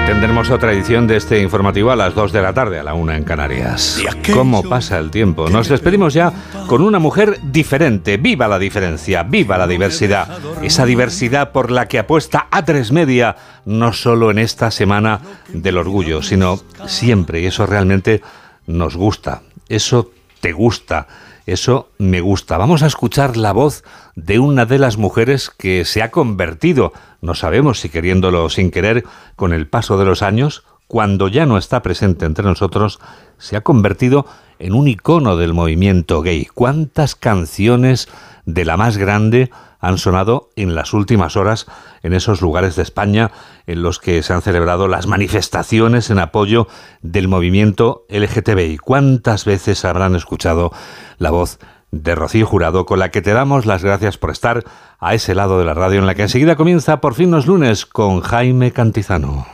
[0.09, 3.13] Tendremos otra edición de este informativo a las 2 de la tarde, a la 1
[3.13, 4.03] en Canarias.
[4.33, 5.51] ¿Cómo pasa el tiempo?
[5.51, 6.33] Nos despedimos ya
[6.67, 8.17] con una mujer diferente.
[8.17, 9.23] ¡Viva la diferencia!
[9.23, 10.27] ¡Viva la diversidad!
[10.63, 13.37] Esa diversidad por la que apuesta a tres media,
[13.67, 15.21] no solo en esta semana
[15.53, 17.43] del orgullo, sino siempre.
[17.43, 18.23] Y eso realmente
[18.67, 19.43] nos gusta.
[19.69, 21.07] Eso te gusta.
[21.49, 22.59] Eso me gusta.
[22.59, 23.83] Vamos a escuchar la voz
[24.15, 26.93] de una de las mujeres que se ha convertido,
[27.23, 31.47] no sabemos si queriéndolo o sin querer, con el paso de los años, cuando ya
[31.47, 33.01] no está presente entre nosotros,
[33.39, 34.27] se ha convertido
[34.59, 36.45] en un icono del movimiento gay.
[36.53, 38.09] ¿Cuántas canciones
[38.45, 41.67] de la más grande han sonado en las últimas horas
[42.03, 43.31] en esos lugares de España
[43.67, 46.69] en los que se han celebrado las manifestaciones en apoyo
[47.03, 48.79] del movimiento LGTBI.
[48.79, 50.73] ¿Cuántas veces habrán escuchado
[51.19, 51.59] la voz
[51.91, 54.65] de Rocío Jurado con la que te damos las gracias por estar
[54.99, 57.87] a ese lado de la radio en la que enseguida comienza por fin los lunes
[57.87, 59.47] con Jaime Cantizano?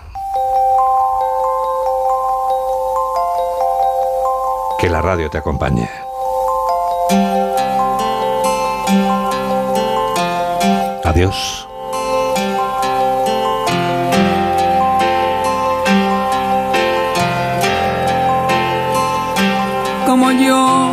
[4.81, 6.04] Que la radio te acompañe.
[11.05, 11.69] Adiós.
[20.15, 20.84] como yo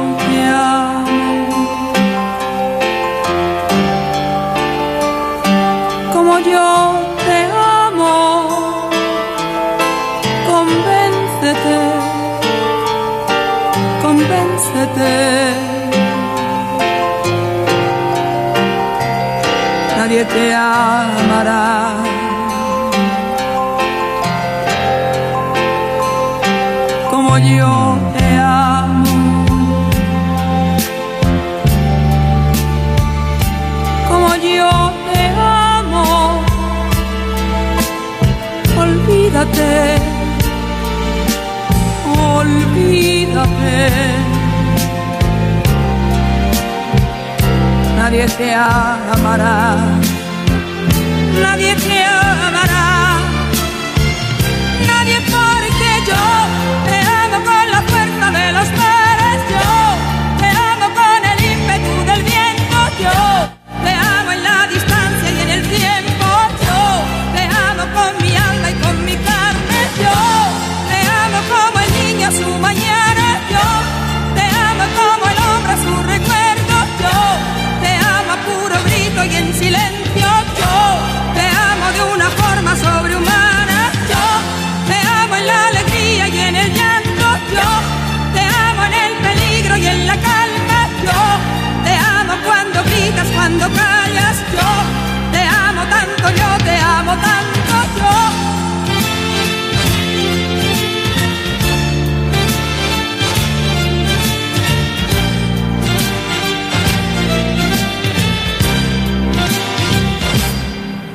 [39.41, 39.97] Olvídate,
[42.37, 43.89] olvídate.
[47.97, 49.81] Nadie te amará,
[51.41, 52.10] nadie te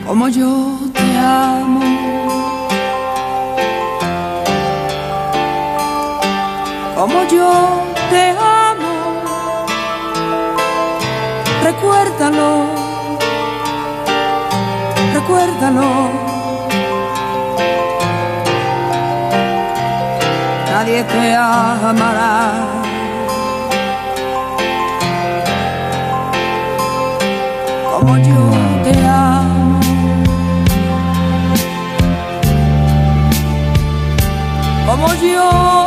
[0.06, 1.80] Como yo te amo.
[6.94, 9.66] Como yo te amo.
[11.64, 12.65] Recuérdalo,
[20.70, 22.52] Nadie te amará.
[27.90, 28.42] Como yo
[28.84, 29.80] te amo.
[34.86, 35.85] Como yo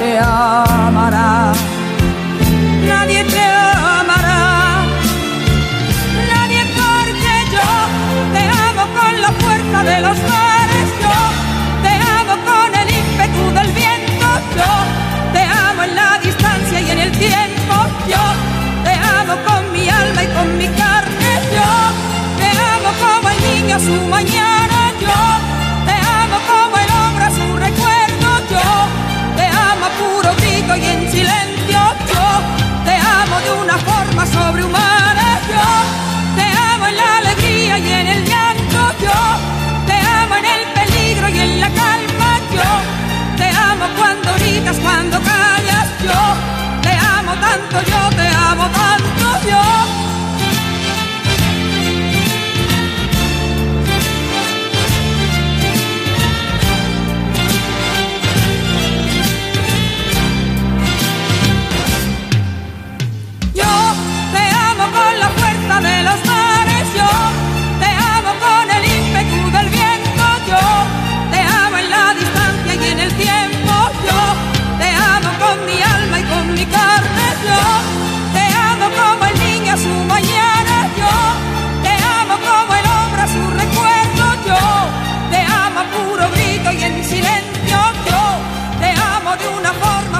[0.00, 1.52] te amará.
[2.88, 3.44] Nadie te
[3.98, 4.40] amará.
[6.32, 7.68] Nadie porque yo
[8.34, 10.88] te amo con la fuerza de los mares.
[11.04, 11.18] Yo
[11.84, 14.26] te amo con el ímpetu del viento.
[14.58, 14.72] Yo
[15.34, 17.74] te amo en la distancia y en el tiempo.
[18.12, 18.24] Yo
[18.86, 21.32] te amo con mi alma y con mi carne.
[21.56, 21.70] Yo
[22.40, 24.29] te amo como el niño su mañana.
[41.42, 42.70] en la calma yo
[43.36, 46.20] te amo cuando gritas, cuando callas yo
[46.82, 50.09] te amo tanto, yo te amo tanto yo.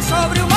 [0.03, 0.49] sobre o